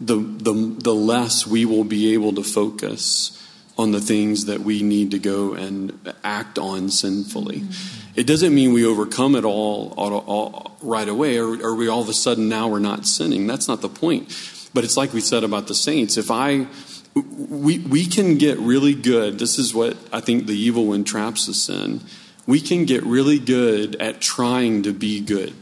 the, 0.00 0.16
the, 0.16 0.52
the 0.78 0.94
less 0.94 1.46
we 1.46 1.64
will 1.64 1.84
be 1.84 2.14
able 2.14 2.34
to 2.34 2.42
focus 2.42 3.38
on 3.78 3.92
the 3.92 4.00
things 4.00 4.46
that 4.46 4.60
we 4.60 4.82
need 4.82 5.10
to 5.12 5.18
go 5.18 5.54
and 5.54 6.12
act 6.22 6.58
on 6.58 6.90
sinfully. 6.90 7.60
Mm-hmm. 7.60 8.20
It 8.20 8.26
doesn't 8.26 8.54
mean 8.54 8.74
we 8.74 8.84
overcome 8.84 9.34
it 9.34 9.44
all, 9.44 9.94
all, 9.96 10.18
all 10.18 10.76
right 10.82 11.08
away, 11.08 11.38
or, 11.38 11.64
or 11.64 11.74
we 11.74 11.88
all 11.88 12.02
of 12.02 12.08
a 12.08 12.12
sudden 12.12 12.48
now 12.48 12.68
we're 12.68 12.78
not 12.78 13.06
sinning. 13.06 13.46
That's 13.46 13.68
not 13.68 13.80
the 13.80 13.88
point. 13.88 14.28
But 14.74 14.84
it's 14.84 14.96
like 14.96 15.14
we 15.14 15.20
said 15.20 15.44
about 15.44 15.66
the 15.68 15.74
saints. 15.74 16.18
If 16.18 16.30
I, 16.30 16.66
we, 17.14 17.78
we 17.78 18.04
can 18.04 18.36
get 18.36 18.58
really 18.58 18.94
good. 18.94 19.38
This 19.38 19.58
is 19.58 19.74
what 19.74 19.96
I 20.12 20.20
think 20.20 20.46
the 20.46 20.56
evil 20.56 20.86
one 20.86 21.04
traps 21.04 21.48
us 21.48 21.68
in. 21.68 22.00
We 22.46 22.60
can 22.60 22.84
get 22.84 23.02
really 23.04 23.38
good 23.38 23.96
at 23.96 24.20
trying 24.20 24.82
to 24.82 24.92
be 24.92 25.20
good. 25.20 25.54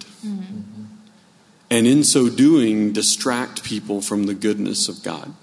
And 1.73 1.87
in 1.87 2.03
so 2.03 2.29
doing, 2.29 2.93
distract 2.93 3.63
people 3.63 4.01
from 4.03 4.25
the 4.25 4.35
goodness 4.35 4.89
of 4.89 5.05
God. 5.05 5.35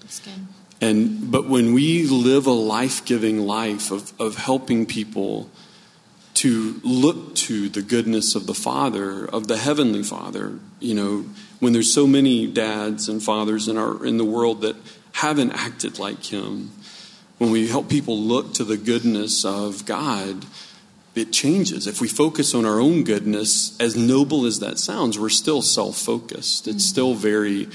That's 0.00 0.18
good. 0.20 0.46
And 0.80 1.30
but 1.30 1.46
when 1.46 1.74
we 1.74 2.06
live 2.06 2.46
a 2.46 2.52
life-giving 2.52 3.38
life 3.40 3.90
of, 3.90 4.18
of 4.18 4.36
helping 4.36 4.86
people 4.86 5.50
to 6.34 6.80
look 6.82 7.34
to 7.34 7.68
the 7.68 7.82
goodness 7.82 8.34
of 8.34 8.46
the 8.46 8.54
Father, 8.54 9.26
of 9.26 9.46
the 9.46 9.58
Heavenly 9.58 10.02
Father, 10.02 10.58
you 10.78 10.94
know, 10.94 11.26
when 11.58 11.74
there's 11.74 11.92
so 11.92 12.06
many 12.06 12.46
dads 12.46 13.10
and 13.10 13.22
fathers 13.22 13.68
in 13.68 13.76
our 13.76 14.02
in 14.06 14.16
the 14.16 14.24
world 14.24 14.62
that 14.62 14.76
haven't 15.12 15.52
acted 15.52 15.98
like 15.98 16.24
him, 16.24 16.70
when 17.40 17.50
we 17.50 17.68
help 17.68 17.88
people 17.88 18.18
look 18.18 18.52
to 18.52 18.64
the 18.64 18.76
goodness 18.76 19.46
of 19.46 19.86
God, 19.86 20.44
it 21.14 21.32
changes. 21.32 21.86
If 21.86 21.98
we 21.98 22.06
focus 22.06 22.54
on 22.54 22.66
our 22.66 22.78
own 22.78 23.02
goodness, 23.02 23.80
as 23.80 23.96
noble 23.96 24.44
as 24.44 24.60
that 24.60 24.78
sounds, 24.78 25.18
we're 25.18 25.30
still 25.30 25.62
self 25.62 25.96
focused. 25.96 26.68
It's 26.68 26.84
still 26.84 27.14
very 27.14 27.68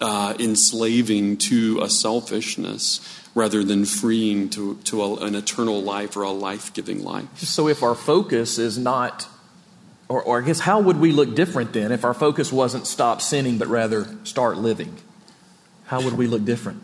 uh, 0.00 0.32
enslaving 0.38 1.36
to 1.36 1.80
a 1.82 1.90
selfishness 1.90 3.06
rather 3.34 3.62
than 3.62 3.84
freeing 3.84 4.48
to, 4.48 4.76
to 4.84 5.02
a, 5.02 5.16
an 5.16 5.34
eternal 5.34 5.82
life 5.82 6.16
or 6.16 6.22
a 6.22 6.30
life 6.30 6.72
giving 6.72 7.04
life. 7.04 7.38
So 7.38 7.68
if 7.68 7.82
our 7.82 7.94
focus 7.94 8.56
is 8.56 8.78
not, 8.78 9.28
or, 10.08 10.22
or 10.22 10.40
I 10.40 10.46
guess 10.46 10.60
how 10.60 10.80
would 10.80 10.96
we 10.96 11.12
look 11.12 11.34
different 11.34 11.74
then 11.74 11.92
if 11.92 12.06
our 12.06 12.14
focus 12.14 12.50
wasn't 12.50 12.86
stop 12.86 13.20
sinning 13.20 13.58
but 13.58 13.68
rather 13.68 14.06
start 14.24 14.56
living? 14.56 14.96
How 15.84 16.00
would 16.00 16.14
we 16.14 16.26
look 16.26 16.46
different? 16.46 16.82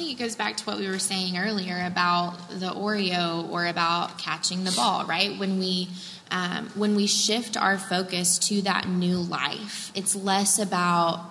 Think 0.00 0.18
it 0.18 0.18
goes 0.18 0.34
back 0.34 0.56
to 0.56 0.64
what 0.64 0.78
we 0.78 0.88
were 0.88 0.98
saying 0.98 1.36
earlier 1.36 1.84
about 1.84 2.48
the 2.48 2.70
Oreo 2.70 3.46
or 3.50 3.66
about 3.66 4.16
catching 4.16 4.64
the 4.64 4.72
ball, 4.72 5.04
right? 5.04 5.38
When 5.38 5.58
we 5.58 5.90
um, 6.30 6.70
when 6.74 6.96
we 6.96 7.06
shift 7.06 7.58
our 7.58 7.76
focus 7.76 8.38
to 8.48 8.62
that 8.62 8.88
new 8.88 9.18
life, 9.18 9.92
it's 9.94 10.16
less 10.16 10.58
about 10.58 11.30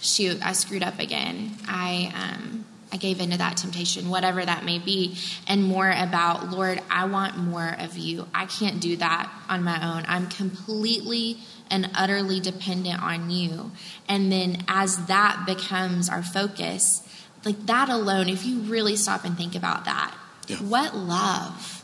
shoot, 0.00 0.44
I 0.44 0.54
screwed 0.54 0.82
up 0.82 0.98
again. 0.98 1.52
I 1.68 2.12
um, 2.16 2.64
I 2.92 2.96
gave 2.96 3.20
into 3.20 3.38
that 3.38 3.58
temptation, 3.58 4.10
whatever 4.10 4.44
that 4.44 4.64
may 4.64 4.80
be, 4.80 5.16
and 5.46 5.62
more 5.62 5.88
about 5.88 6.50
Lord, 6.50 6.82
I 6.90 7.04
want 7.04 7.36
more 7.36 7.76
of 7.78 7.96
you. 7.96 8.26
I 8.34 8.46
can't 8.46 8.80
do 8.80 8.96
that 8.96 9.32
on 9.48 9.62
my 9.62 9.76
own. 9.96 10.04
I'm 10.08 10.26
completely 10.26 11.38
and 11.70 11.88
utterly 11.94 12.40
dependent 12.40 13.00
on 13.00 13.30
you. 13.30 13.70
And 14.08 14.32
then 14.32 14.64
as 14.66 15.06
that 15.06 15.44
becomes 15.46 16.08
our 16.08 16.24
focus, 16.24 17.04
like 17.48 17.66
that 17.66 17.88
alone, 17.88 18.28
if 18.28 18.44
you 18.44 18.60
really 18.60 18.96
stop 18.96 19.24
and 19.24 19.36
think 19.36 19.54
about 19.54 19.84
that, 19.86 20.14
Yeah. 20.46 20.56
what 20.56 20.94
love 20.94 21.78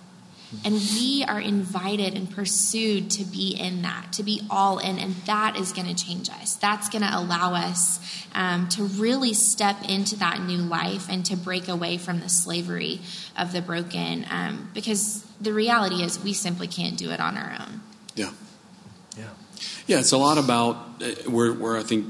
and 0.64 0.74
we 0.74 1.24
are 1.26 1.40
invited 1.40 2.14
and 2.14 2.30
pursued 2.30 3.10
to 3.12 3.24
be 3.24 3.56
in 3.58 3.82
that, 3.82 4.12
to 4.12 4.22
be 4.22 4.42
all 4.50 4.78
in, 4.78 4.98
and 4.98 5.14
that 5.26 5.56
is 5.56 5.72
going 5.72 5.92
to 5.92 5.94
change 5.94 6.28
us. 6.30 6.54
That's 6.56 6.88
going 6.88 7.02
to 7.02 7.10
allow 7.10 7.54
us 7.54 7.98
um, 8.34 8.68
to 8.70 8.84
really 8.84 9.32
step 9.32 9.76
into 9.88 10.16
that 10.16 10.42
new 10.42 10.58
life 10.58 11.08
and 11.08 11.24
to 11.26 11.36
break 11.36 11.68
away 11.68 11.98
from 11.98 12.20
the 12.20 12.28
slavery 12.28 13.00
of 13.36 13.52
the 13.52 13.62
broken. 13.62 14.26
Um, 14.30 14.70
because 14.74 15.24
the 15.40 15.52
reality 15.52 16.02
is, 16.02 16.22
we 16.22 16.32
simply 16.32 16.68
can't 16.68 16.96
do 16.96 17.10
it 17.10 17.20
on 17.20 17.36
our 17.36 17.56
own. 17.60 17.80
Yeah. 18.14 18.30
Yeah. 19.16 19.30
Yeah, 19.86 20.00
it's 20.00 20.12
a 20.12 20.18
lot 20.18 20.38
about 20.38 20.76
uh, 21.02 21.30
where, 21.30 21.52
where 21.52 21.76
I 21.76 21.82
think 21.82 22.06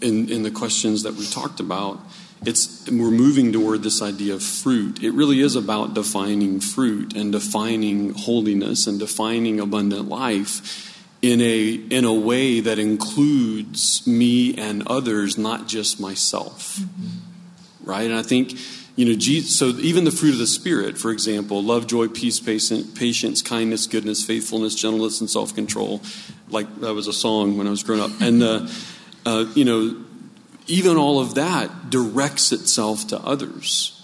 in, 0.00 0.30
in 0.30 0.42
the 0.42 0.50
questions 0.50 1.02
that 1.02 1.14
we 1.14 1.26
talked 1.26 1.60
about, 1.60 2.00
it's 2.44 2.90
we're 2.90 3.10
moving 3.10 3.52
toward 3.52 3.82
this 3.82 4.02
idea 4.02 4.34
of 4.34 4.42
fruit. 4.42 5.02
It 5.02 5.12
really 5.12 5.40
is 5.40 5.56
about 5.56 5.94
defining 5.94 6.60
fruit 6.60 7.14
and 7.14 7.32
defining 7.32 8.14
holiness 8.14 8.86
and 8.86 8.98
defining 8.98 9.60
abundant 9.60 10.08
life 10.08 10.88
in 11.22 11.40
a 11.40 11.72
in 11.72 12.04
a 12.04 12.12
way 12.12 12.60
that 12.60 12.78
includes 12.78 14.06
me 14.06 14.54
and 14.56 14.86
others, 14.86 15.38
not 15.38 15.68
just 15.68 16.00
myself. 16.00 16.80
Right? 17.84 18.10
And 18.10 18.14
I 18.14 18.22
think 18.22 18.54
you 18.94 19.06
know, 19.06 19.14
Jesus, 19.14 19.58
so 19.58 19.68
even 19.78 20.04
the 20.04 20.10
fruit 20.10 20.34
of 20.34 20.38
the 20.38 20.46
Spirit, 20.46 20.98
for 20.98 21.10
example, 21.10 21.62
love, 21.62 21.86
joy, 21.86 22.08
peace, 22.08 22.38
patience, 22.40 22.90
patience, 22.98 23.40
kindness, 23.40 23.86
goodness, 23.86 24.22
faithfulness, 24.22 24.74
gentleness, 24.74 25.20
and 25.20 25.30
self 25.30 25.54
control. 25.54 26.02
Like 26.50 26.80
that 26.80 26.92
was 26.92 27.06
a 27.06 27.12
song 27.12 27.56
when 27.56 27.66
I 27.66 27.70
was 27.70 27.82
growing 27.82 28.02
up. 28.02 28.10
And, 28.20 28.42
uh, 28.42 28.68
uh, 29.24 29.46
you 29.54 29.64
know, 29.64 29.96
even 30.72 30.96
all 30.96 31.20
of 31.20 31.34
that 31.34 31.90
directs 31.90 32.50
itself 32.50 33.06
to 33.08 33.18
others. 33.18 33.98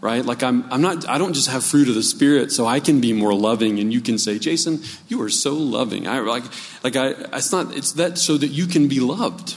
Right? 0.00 0.24
Like 0.24 0.42
I'm, 0.42 0.70
I'm 0.70 0.80
not, 0.80 1.08
I 1.08 1.18
don't 1.18 1.32
just 1.32 1.48
have 1.48 1.64
fruit 1.64 1.88
of 1.88 1.94
the 1.94 2.02
Spirit 2.02 2.52
so 2.52 2.66
I 2.66 2.78
can 2.78 3.00
be 3.00 3.12
more 3.12 3.34
loving 3.34 3.80
and 3.80 3.92
you 3.92 4.00
can 4.00 4.18
say, 4.18 4.38
Jason, 4.38 4.82
you 5.08 5.20
are 5.22 5.30
so 5.30 5.54
loving. 5.54 6.06
I 6.06 6.20
like, 6.20 6.44
like 6.84 6.94
I, 6.94 7.08
it's 7.32 7.50
not, 7.50 7.74
it's 7.74 7.92
that 7.92 8.18
so 8.18 8.36
that 8.36 8.48
you 8.48 8.66
can 8.66 8.86
be 8.86 9.00
loved 9.00 9.56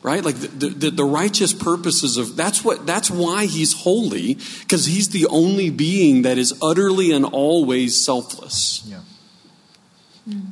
right 0.00 0.24
like 0.24 0.36
the, 0.36 0.68
the, 0.68 0.90
the, 0.90 1.04
righteous 1.04 1.52
purposes 1.52 2.16
of 2.16 2.36
that's 2.36 2.64
what 2.64 2.86
that's 2.86 3.10
why 3.10 3.46
he's 3.46 3.82
holy 3.82 4.34
because 4.60 4.86
he's 4.86 5.08
the 5.08 5.26
only 5.26 5.70
being 5.70 6.22
that 6.22 6.38
is 6.38 6.56
utterly 6.62 7.10
and 7.10 7.24
always 7.24 8.00
selfless 8.00 8.84
Yeah. 8.86 9.00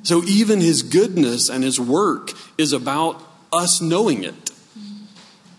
so 0.02 0.24
even 0.24 0.60
his 0.60 0.82
goodness 0.82 1.48
and 1.48 1.62
his 1.62 1.78
work 1.78 2.32
is 2.58 2.72
about 2.72 3.22
us 3.52 3.80
knowing 3.80 4.24
it 4.24 4.50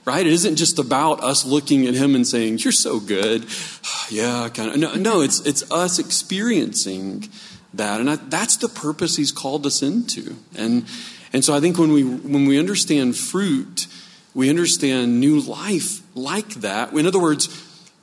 right 0.06 0.26
it 0.26 0.34
isn't 0.34 0.56
just 0.56 0.80
about 0.80 1.24
us 1.24 1.46
looking 1.46 1.86
at 1.88 1.94
him 1.94 2.16
and 2.16 2.26
saying 2.28 2.58
you're 2.60 2.72
so 2.72 3.00
good 3.00 3.46
yeah 4.10 4.50
kind 4.54 4.72
of 4.72 4.78
no, 4.78 4.94
no 4.96 5.22
it's 5.22 5.40
it's 5.46 5.70
us 5.72 6.00
experiencing 6.00 7.28
that 7.74 8.00
and 8.00 8.10
I, 8.10 8.16
that's 8.16 8.58
the 8.58 8.70
purpose 8.70 9.18
he's 9.18 9.32
called 9.32 9.66
us 9.66 9.82
into 9.82 10.36
and 10.56 10.86
and 11.34 11.44
so 11.44 11.54
I 11.54 11.60
think 11.60 11.78
when 11.78 11.92
we 11.92 12.04
when 12.04 12.46
we 12.48 12.58
understand 12.58 13.18
fruit, 13.18 13.88
we 14.34 14.50
understand 14.50 15.20
new 15.20 15.42
life 15.42 16.02
like 16.16 16.50
that. 16.62 16.94
In 16.94 17.06
other 17.06 17.20
words, 17.20 17.50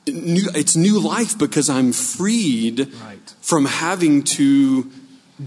new, 0.07 0.47
it's 0.53 0.75
new 0.75 0.99
life 0.99 1.35
because 1.37 1.67
I'm 1.67 1.91
freed 1.91 2.81
Right. 3.03 3.33
from 3.41 3.65
having 3.65 4.23
to 4.37 4.91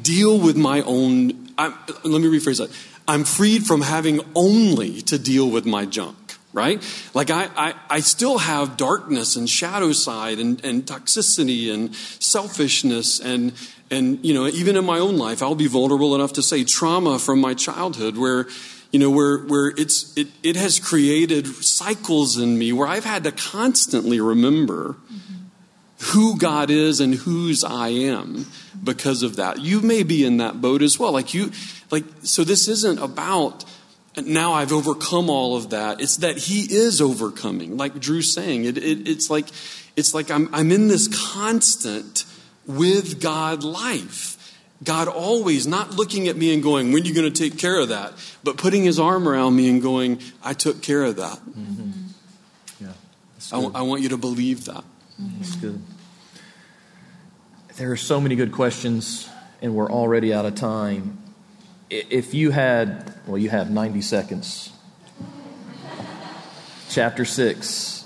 deal 0.03 0.41
with 0.41 0.57
my 0.57 0.83
own. 0.83 1.51
I'm, 1.57 1.73
let 2.03 2.21
me 2.21 2.27
rephrase 2.29 2.59
that. 2.59 2.71
I'm 3.09 3.25
freed 3.25 3.67
from 3.67 3.81
having 3.81 4.21
only 4.37 5.03
to 5.03 5.19
deal 5.19 5.51
with 5.51 5.67
my 5.67 5.87
junk. 5.87 6.17
Right? 6.53 6.83
Like 7.15 7.31
I, 7.31 7.51
I, 7.57 7.75
I 7.91 8.01
still 8.01 8.39
have 8.39 8.77
darkness 8.77 9.37
and 9.37 9.49
shadow 9.49 9.93
side 9.93 10.39
and, 10.39 10.65
and 10.65 10.85
toxicity 10.85 11.73
and 11.73 11.95
selfishness 11.95 13.21
and 13.21 13.53
and 13.91 14.25
you 14.25 14.35
know 14.35 14.47
even 14.47 14.77
in 14.77 14.85
my 14.85 14.99
own 14.99 15.17
life 15.17 15.43
i'll 15.43 15.55
be 15.55 15.67
vulnerable 15.67 16.15
enough 16.15 16.33
to 16.33 16.43
say 16.43 16.65
trauma 16.65 17.19
from 17.19 17.41
my 17.41 17.55
childhood 17.55 18.17
where 18.17 18.47
you 18.91 18.99
know 18.99 19.11
where 19.11 19.39
where 19.39 19.69
it's 19.77 20.17
it, 20.17 20.29
it 20.43 20.57
has 20.57 20.79
created 20.79 21.47
cycles 21.47 22.39
in 22.39 22.59
me 22.59 22.73
where 22.73 22.87
i've 22.89 23.05
had 23.05 23.25
to 23.25 23.33
constantly 23.33 24.21
remember 24.21 24.97
who 26.13 26.39
god 26.39 26.71
is 26.71 27.01
and 27.01 27.15
whose 27.15 27.65
i 27.65 27.89
am 27.89 28.47
because 28.83 29.23
of 29.23 29.37
that 29.37 29.61
you 29.61 29.81
may 29.81 30.03
be 30.03 30.25
in 30.25 30.37
that 30.37 30.61
boat 30.61 30.83
as 30.83 30.99
well 30.99 31.13
like 31.13 31.35
you 31.35 31.51
like 31.91 32.05
so 32.23 32.45
this 32.45 32.69
isn't 32.69 32.99
about 32.99 33.65
now 34.27 34.53
I've 34.53 34.73
overcome 34.73 35.31
all 35.31 35.57
of 35.57 35.71
that. 35.71 36.01
It's 36.01 36.17
that 36.19 36.37
He 36.37 36.63
is 36.63 37.01
overcoming, 37.01 37.77
like 37.77 37.99
Drew's 38.01 38.33
saying. 38.33 38.65
It, 38.65 38.79
it, 38.79 39.09
it's 39.09 39.31
like 39.31 39.47
it's 39.97 40.15
like 40.15 40.31
I'm, 40.31 40.53
I'm 40.55 40.71
in 40.73 40.89
this 40.89 41.09
constant 41.33 42.25
with 42.67 43.21
God 43.21 43.63
life. 43.63 44.35
God 44.85 45.09
always 45.09 45.67
not 45.67 45.95
looking 45.95 46.29
at 46.29 46.37
me 46.37 46.55
and 46.55 46.63
going, 46.63 46.93
"When 46.93 47.03
are 47.03 47.07
you 47.07 47.15
going 47.15 47.33
to 47.33 47.51
take 47.51 47.59
care 47.59 47.81
of 47.81 47.89
that?" 47.89 48.13
But 48.45 48.57
putting 48.57 48.85
His 48.85 48.99
arm 48.99 49.29
around 49.29 49.57
me 49.57 49.69
and 49.69 49.83
going, 49.83 50.21
"I 50.43 50.53
took 50.53 50.83
care 50.83 51.03
of 51.03 51.17
that." 51.17 51.39
Mm-hmm. 51.39 51.91
Yeah. 52.81 52.93
That's 53.35 53.53
I, 53.53 53.57
w- 53.57 53.73
I 53.75 53.83
want 53.83 54.03
you 54.03 54.11
to 54.11 54.17
believe 54.17 54.67
that. 54.67 54.85
That's 55.19 55.57
good. 55.57 55.83
There 57.77 57.91
are 57.91 57.97
so 57.97 58.21
many 58.21 58.37
good 58.37 58.53
questions, 58.53 59.29
and 59.61 59.75
we're 59.75 59.91
already 59.91 60.33
out 60.33 60.47
of 60.47 60.55
time. 60.55 61.19
I- 61.91 62.07
If 62.11 62.35
you 62.35 62.51
had, 62.51 63.15
well, 63.27 63.39
you 63.39 63.51
have 63.51 63.71
90 63.71 64.01
seconds. 64.03 64.71
Chapter 66.91 67.25
6. 67.25 68.05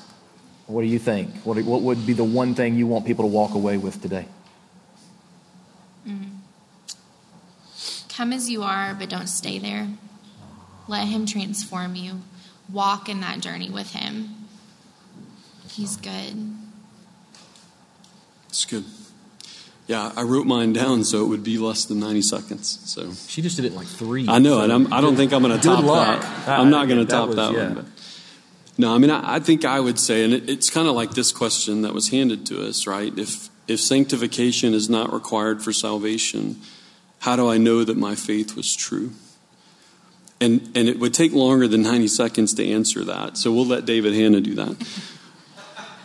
What 0.67 0.83
do 0.83 0.87
you 0.87 0.99
think? 0.99 1.35
What, 1.45 1.63
what 1.65 1.83
would 1.83 2.07
be 2.07 2.13
the 2.13 2.25
one 2.25 2.55
thing 2.55 2.77
you 2.77 2.87
want 2.87 3.05
people 3.07 3.25
to 3.25 3.31
walk 3.31 3.55
away 3.55 3.77
with 3.77 4.01
today? 4.01 4.27
Mm-hmm. 6.07 6.39
Come 8.09 8.33
as 8.33 8.49
you 8.49 8.63
are, 8.63 8.95
but 8.95 9.09
don't 9.09 9.27
stay 9.29 9.59
there. 9.59 9.89
Let 10.89 11.09
Him 11.09 11.27
transform 11.27 11.95
you. 11.95 12.23
Walk 12.73 13.09
in 13.09 13.21
that 13.21 13.41
journey 13.41 13.71
with 13.71 13.93
Him. 13.93 14.47
He's 15.69 15.97
good. 15.97 16.53
It's 18.49 18.65
good. 18.65 18.85
Yeah, 19.89 20.13
I 20.17 20.23
wrote 20.23 20.47
mine 20.47 20.73
down 20.73 21.05
so 21.05 21.25
it 21.25 21.29
would 21.29 21.43
be 21.43 21.59
less 21.59 21.85
than 21.85 21.99
90 22.01 22.23
seconds. 22.23 22.79
So 22.85 23.13
She 23.29 23.43
just 23.43 23.57
did 23.57 23.65
it 23.65 23.73
in 23.73 23.75
like 23.77 23.89
three. 23.89 24.27
I 24.29 24.39
know, 24.39 24.59
so 24.59 24.63
and 24.63 24.73
I'm, 24.73 24.93
I 24.93 25.01
don't 25.01 25.17
think 25.17 25.33
I'm 25.33 25.43
going 25.43 25.59
to 25.59 25.63
top 25.63 25.85
luck. 25.85 26.21
that. 26.21 26.49
I- 26.49 26.57
I'm 26.57 26.71
not 26.71 26.87
going 26.89 27.05
to 27.05 27.05
think 27.05 27.11
that 27.11 27.17
top 27.17 27.27
was- 27.29 27.37
that 27.37 27.53
yeah. 27.53 27.65
one. 27.65 27.75
But. 27.75 27.85
No, 28.79 28.95
I 28.95 28.99
mean, 28.99 29.11
I, 29.11 29.35
I 29.35 29.39
think 29.41 29.65
I 29.65 29.81
would 29.81 29.99
say, 29.99 30.25
and 30.25 30.33
it, 30.33 30.49
it's 30.49 30.71
kind 30.71 30.89
of 30.89 30.95
like 30.95 31.11
this 31.11 31.31
question 31.33 31.83
that 31.83 31.93
was 31.93 32.09
handed 32.09 32.47
to 32.47 32.67
us, 32.67 32.87
right? 32.87 33.17
If 33.19 33.49
if 33.69 33.81
sanctification 33.81 34.73
is 34.75 34.89
not 34.89 35.13
required 35.13 35.63
for 35.63 35.73
salvation, 35.73 36.57
how 37.21 37.37
do 37.37 37.49
I 37.49 37.59
know 37.59 37.85
that 37.85 37.97
my 37.97 38.15
faith 38.15 38.57
was 38.57 38.75
true? 38.75 39.13
And 40.41 40.63
and 40.75 40.89
it 40.89 40.99
would 40.99 41.13
take 41.13 41.33
longer 41.33 41.69
than 41.69 41.83
90 41.83 42.09
seconds 42.09 42.55
to 42.55 42.67
answer 42.67 43.05
that, 43.05 43.37
so 43.37 43.53
we'll 43.53 43.67
let 43.67 43.85
David 43.85 44.15
Hanna 44.15 44.41
do 44.41 44.55
that. 44.55 44.77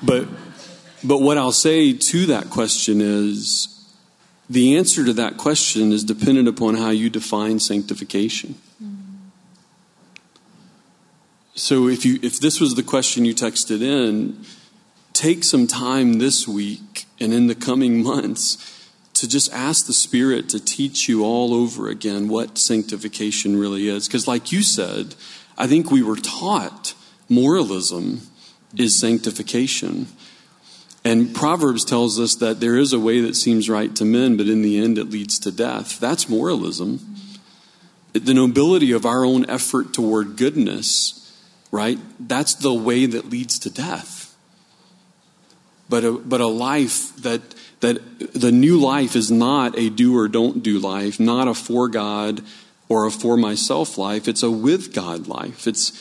But 0.04 0.28
but 1.04 1.22
what 1.22 1.38
I'll 1.38 1.52
say 1.52 1.94
to 1.94 2.26
that 2.28 2.50
question 2.50 3.02
is, 3.02 3.74
the 4.50 4.78
answer 4.78 5.04
to 5.06 5.14
that 5.14 5.38
question 5.38 5.92
is 5.92 6.04
dependent 6.04 6.48
upon 6.48 6.76
how 6.76 6.90
you 6.90 7.10
define 7.10 7.60
sanctification. 7.60 8.56
Mm-hmm. 8.82 9.28
So 11.56 11.88
if 11.88 12.06
you 12.06 12.20
if 12.22 12.40
this 12.40 12.62
was 12.62 12.76
the 12.76 12.84
question 12.84 13.26
you 13.26 13.36
texted 13.36 13.82
in, 13.82 14.46
take 15.14 15.44
some 15.44 15.68
time 15.68 16.14
this 16.14 16.48
week 16.48 17.06
and 17.20 17.34
in 17.34 17.48
the 17.48 17.56
coming 17.56 18.04
months 18.04 18.78
to 19.18 19.28
just 19.28 19.52
ask 19.52 19.88
the 19.88 19.94
Spirit 19.94 20.48
to 20.50 20.64
teach 20.64 21.10
you 21.10 21.26
all 21.26 21.54
over 21.54 21.90
again 21.90 22.28
what 22.28 22.58
sanctification 22.58 23.58
really 23.58 23.88
is. 23.90 24.08
Because, 24.08 24.28
like 24.28 24.52
you 24.52 24.62
said, 24.62 25.16
I 25.58 25.66
think 25.66 25.90
we 25.90 26.04
were 26.04 26.18
taught 26.18 26.94
moralism 27.28 28.22
is 28.78 28.98
sanctification. 29.00 30.08
And 31.08 31.34
Proverbs 31.34 31.86
tells 31.86 32.20
us 32.20 32.36
that 32.36 32.60
there 32.60 32.76
is 32.76 32.92
a 32.92 33.00
way 33.00 33.22
that 33.22 33.38
seems 33.38 33.70
right 33.70 33.96
to 33.96 34.04
men, 34.04 34.36
but 34.36 34.48
in 34.48 34.62
the 34.62 34.78
end 34.78 34.98
it 34.98 35.10
leads 35.10 35.40
to 35.40 35.54
death. 35.54 36.02
That's 36.02 36.28
moralism. 36.28 37.00
The 38.12 38.34
nobility 38.34 38.92
of 38.92 39.06
our 39.06 39.24
own 39.24 39.50
effort 39.50 39.94
toward 39.94 40.36
goodness, 40.36 41.34
right? 41.72 41.98
That's 42.20 42.56
the 42.56 42.74
way 42.74 43.06
that 43.06 43.30
leads 43.30 43.58
to 43.60 43.70
death. 43.70 44.36
But 45.88 46.04
a, 46.04 46.12
but 46.12 46.42
a 46.42 46.48
life 46.48 47.16
that, 47.22 47.56
that 47.80 48.34
the 48.34 48.52
new 48.52 48.78
life 48.78 49.16
is 49.16 49.32
not 49.32 49.80
a 49.80 49.90
do 49.90 50.18
or 50.18 50.28
don't 50.28 50.62
do 50.62 50.78
life, 50.78 51.22
not 51.22 51.48
a 51.48 51.54
for 51.54 51.88
God 51.88 52.42
or 52.90 53.06
a 53.06 53.12
for 53.12 53.38
myself 53.38 53.98
life. 53.98 54.28
It's 54.28 54.44
a 54.44 54.52
with 54.52 54.94
God 54.94 55.30
life. 55.30 55.68
It's, 55.68 55.94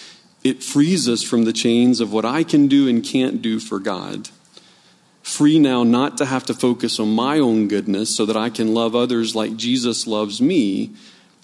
it 0.42 0.64
frees 0.64 1.08
us 1.08 1.22
from 1.22 1.44
the 1.44 1.52
chains 1.52 2.00
of 2.00 2.12
what 2.12 2.24
I 2.24 2.42
can 2.42 2.66
do 2.66 2.88
and 2.88 3.04
can't 3.04 3.40
do 3.40 3.60
for 3.60 3.78
God. 3.78 4.30
Free 5.26 5.58
now 5.58 5.82
not 5.82 6.16
to 6.18 6.24
have 6.24 6.44
to 6.44 6.54
focus 6.54 7.00
on 7.00 7.12
my 7.12 7.40
own 7.40 7.66
goodness 7.66 8.14
so 8.14 8.24
that 8.26 8.36
I 8.36 8.48
can 8.48 8.72
love 8.72 8.94
others 8.94 9.34
like 9.34 9.56
Jesus 9.56 10.06
loves 10.06 10.40
me 10.40 10.92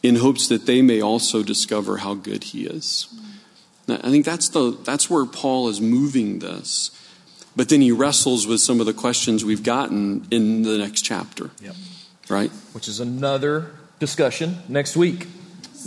in 0.05 0.15
hopes 0.15 0.47
that 0.47 0.67
they 0.67 0.83
may 0.83 1.01
also 1.01 1.43
discover 1.43 1.97
how 1.97 2.15
good 2.15 2.45
he 2.45 2.65
is. 2.65 3.13
Now, 3.89 3.97
I 3.97 4.11
think 4.11 4.25
that's, 4.25 4.49
the, 4.51 4.79
that's 4.85 5.11
where 5.11 5.27
Paul 5.27 5.69
is 5.69 5.81
moving 5.81 6.39
this. 6.39 6.93
But 7.57 7.71
then 7.71 7.81
he 7.81 7.91
wrestles 7.91 8.47
with 8.47 8.61
some 8.61 8.79
of 8.79 8.87
the 8.87 8.95
questions 8.95 9.45
we've 9.45 9.65
gotten 9.65 10.29
in 10.31 10.63
the 10.63 10.79
next 10.79 11.03
chapter. 11.03 11.51
Yep. 11.61 11.75
Right? 12.29 12.53
Which 12.75 12.87
is 12.87 13.01
another 13.01 13.73
discussion 13.99 14.59
next 14.69 14.97
week. 14.97 15.27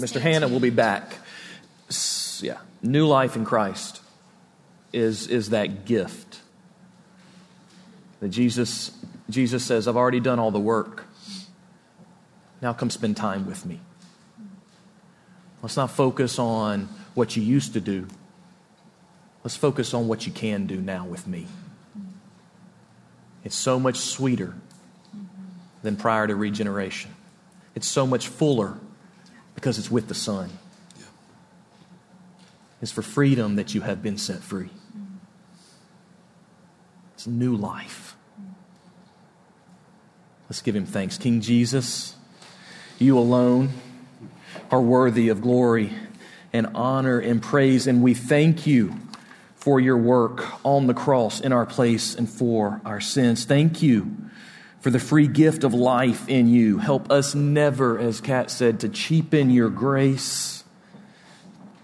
Mr. 0.01 0.19
Hannah 0.19 0.49
will 0.49 0.59
be 0.59 0.69
back. 0.69 1.15
Yeah. 2.41 2.57
New 2.83 3.07
life 3.07 3.37
in 3.37 3.45
Christ 3.45 4.01
is, 4.91 5.27
is 5.27 5.51
that 5.51 5.85
gift 5.85 6.24
that 8.25 8.31
Jesus, 8.31 8.89
Jesus 9.29 9.63
says, 9.63 9.87
I've 9.87 9.95
already 9.95 10.19
done 10.19 10.39
all 10.39 10.49
the 10.49 10.59
work. 10.59 11.05
Now 12.59 12.73
come 12.73 12.89
spend 12.89 13.17
time 13.17 13.45
with 13.45 13.67
me. 13.67 13.79
Let's 15.61 15.77
not 15.77 15.91
focus 15.91 16.39
on 16.39 16.89
what 17.13 17.35
you 17.35 17.43
used 17.43 17.73
to 17.73 17.81
do. 17.81 18.07
Let's 19.43 19.55
focus 19.55 19.93
on 19.93 20.07
what 20.07 20.25
you 20.25 20.31
can 20.31 20.65
do 20.65 20.81
now 20.81 21.05
with 21.05 21.27
me. 21.27 21.45
It's 23.43 23.55
so 23.55 23.79
much 23.79 23.97
sweeter 23.97 24.55
than 25.83 25.95
prior 25.95 26.25
to 26.25 26.35
regeneration. 26.35 27.13
It's 27.75 27.85
so 27.85 28.07
much 28.07 28.27
fuller 28.27 28.79
because 29.53 29.77
it's 29.77 29.91
with 29.91 30.07
the 30.07 30.15
Son. 30.15 30.49
It's 32.81 32.91
for 32.91 33.03
freedom 33.03 33.55
that 33.57 33.75
you 33.75 33.81
have 33.81 34.01
been 34.01 34.17
set 34.17 34.41
free. 34.41 34.71
It's 37.13 37.27
new 37.27 37.55
life. 37.55 38.14
Let's 40.49 40.61
give 40.61 40.75
him 40.75 40.85
thanks. 40.85 41.17
King 41.17 41.41
Jesus, 41.41 42.15
you 42.99 43.17
alone 43.17 43.69
are 44.69 44.81
worthy 44.81 45.29
of 45.29 45.41
glory 45.41 45.91
and 46.53 46.67
honor 46.75 47.19
and 47.19 47.41
praise, 47.41 47.87
and 47.87 48.03
we 48.03 48.13
thank 48.13 48.67
you 48.67 48.95
for 49.55 49.79
your 49.79 49.97
work 49.97 50.45
on 50.63 50.85
the 50.85 50.93
cross 50.93 51.41
in 51.41 51.51
our 51.51 51.65
place 51.65 52.13
and 52.13 52.29
for 52.29 52.79
our 52.85 53.01
sins. 53.01 53.45
Thank 53.45 53.81
you 53.81 54.15
for 54.81 54.91
the 54.91 54.99
free 54.99 55.27
gift 55.27 55.63
of 55.63 55.73
life 55.73 56.29
in 56.29 56.47
you. 56.47 56.77
Help 56.77 57.11
us 57.11 57.33
never, 57.33 57.97
as 57.97 58.21
Kat 58.21 58.51
said, 58.51 58.79
to 58.81 58.89
cheapen 58.89 59.49
your 59.49 59.69
grace. 59.71 60.63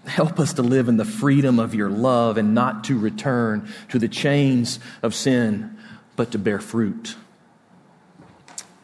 Help 0.06 0.38
us 0.38 0.52
to 0.54 0.62
live 0.62 0.88
in 0.88 0.96
the 0.96 1.04
freedom 1.04 1.58
of 1.58 1.74
your 1.74 1.90
love 1.90 2.36
and 2.38 2.54
not 2.54 2.84
to 2.84 2.96
return 2.96 3.68
to 3.88 3.98
the 3.98 4.08
chains 4.08 4.78
of 5.02 5.16
sin, 5.16 5.76
but 6.14 6.30
to 6.30 6.38
bear 6.38 6.60
fruit. 6.60 7.16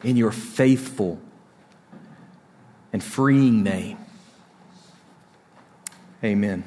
In 0.03 0.15
your 0.15 0.31
faithful 0.31 1.19
and 2.93 3.03
freeing 3.03 3.63
name. 3.63 3.97
Amen. 6.23 6.63